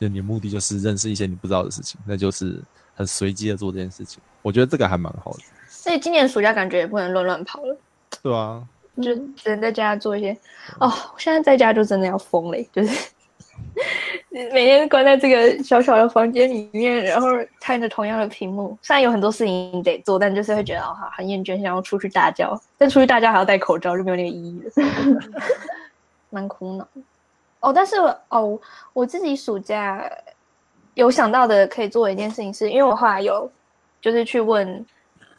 [0.00, 2.58] 就你的目的就是认识一些你不知道的事情，那就是
[2.94, 4.18] 很随机的做这件事情。
[4.40, 5.40] 我觉得这个还蛮好的。
[5.68, 7.76] 所以今年暑假感觉也不能乱乱跑了，
[8.22, 10.32] 对啊，就只能在家做一些。
[10.80, 13.10] 哦，我现在在家就真的要疯了，就是
[14.52, 17.28] 每天关在这个小小的房间里面，然后
[17.60, 18.76] 看着同样的屏幕。
[18.82, 22.60] 虽然有很多事情得做，但就是会觉得哦，很厌倦，想要出去大叫。
[22.76, 24.70] 但出去大叫还要戴口罩，就没有那个意义了，
[26.30, 26.86] 蛮苦恼。
[27.60, 27.96] 哦，但是
[28.28, 28.58] 哦，
[28.92, 30.02] 我自己暑假
[30.94, 33.50] 有想到的可以做的一件事情，是因为我后来有
[34.00, 34.84] 就是去问。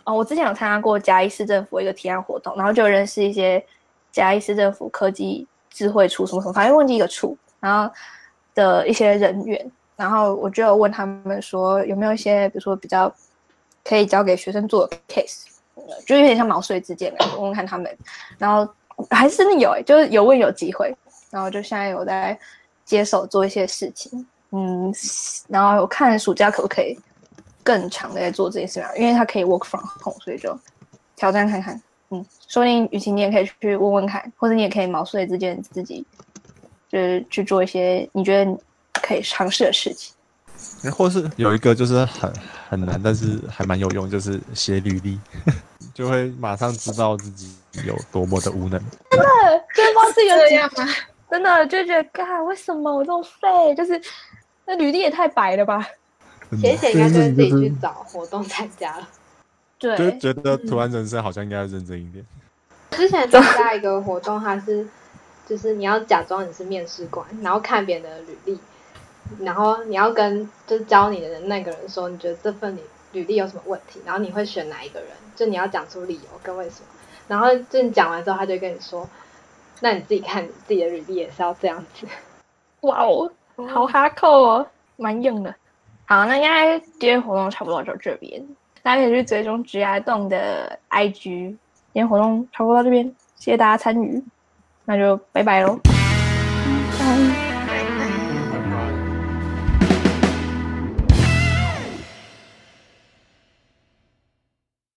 [0.05, 3.65] 哦，我之前有参加过嘉义市政府一个提案活动，然后就认识一些
[4.11, 7.93] 嘉义市政府科技智慧处什么什么，反正忘记一个处，然后
[8.53, 13.09] 的一些人员，然后我就问他们说有没有一些，比如说比较
[13.85, 15.45] 可以交给学生做的 case，
[16.05, 17.97] 就有点像毛遂自荐，问问看他们，
[18.37, 18.69] 然后
[19.09, 20.93] 还是真的有哎，就是有问有机会，
[21.31, 22.37] 然后就现在有在
[22.83, 24.93] 接手做一些事情，嗯，
[25.47, 26.99] 然后我看暑假可不可以。
[27.65, 30.53] 更强的在做这件事情，因为他可以 work from home，所以就
[31.15, 31.81] 挑战看看。
[32.09, 36.05] 嗯，说不定雨晴你也可以去问问看，或者你也可以毛遂自荐自己，
[36.93, 38.57] 就是去做一些你觉得
[39.01, 40.13] 可以尝试的事情。
[40.91, 42.31] 或是有一个就是很
[42.69, 45.19] 很难，但是还蛮有用，就是写履历，
[45.91, 47.51] 就会马上知道自己
[47.87, 48.79] 有多么的无能。
[49.09, 49.25] 真的，
[49.73, 50.87] 就是帮自己这样吗？
[51.31, 53.73] 真的就觉得，嘎，为什么我这么废？
[53.75, 53.99] 就是
[54.67, 55.83] 那履历也太白了吧。
[56.61, 59.07] 写写应该就是自己去找活动参加了，
[59.79, 62.23] 对，就觉得突然人生好像应该要认真一点。
[62.91, 64.87] 之前参加一个活动，它是
[65.45, 68.59] 就是你要假装你是面试官，然后看别人的履历，
[69.39, 72.81] 然后你要跟就是教你的人那个人说，你觉得这份履
[73.11, 76.87] 履历有什么问题，然后你会选哪一个人，就你要讲出理由跟为什么，
[77.27, 79.07] 然后就你讲完之后，他就跟你说，
[79.81, 82.07] 那你自己看你自己的履历也是要这样子。
[82.81, 83.31] 哇哦，
[83.67, 84.67] 好哈扣哦，
[84.97, 85.53] 蛮硬的。
[86.05, 88.45] 好，那应该今天活动差不多就这边，
[88.81, 91.19] 大家可以去追踪直牙动的 IG。
[91.21, 91.57] 今
[91.93, 94.23] 天活动差不多到这边，谢谢大家参与，
[94.85, 95.92] 那就拜拜喽。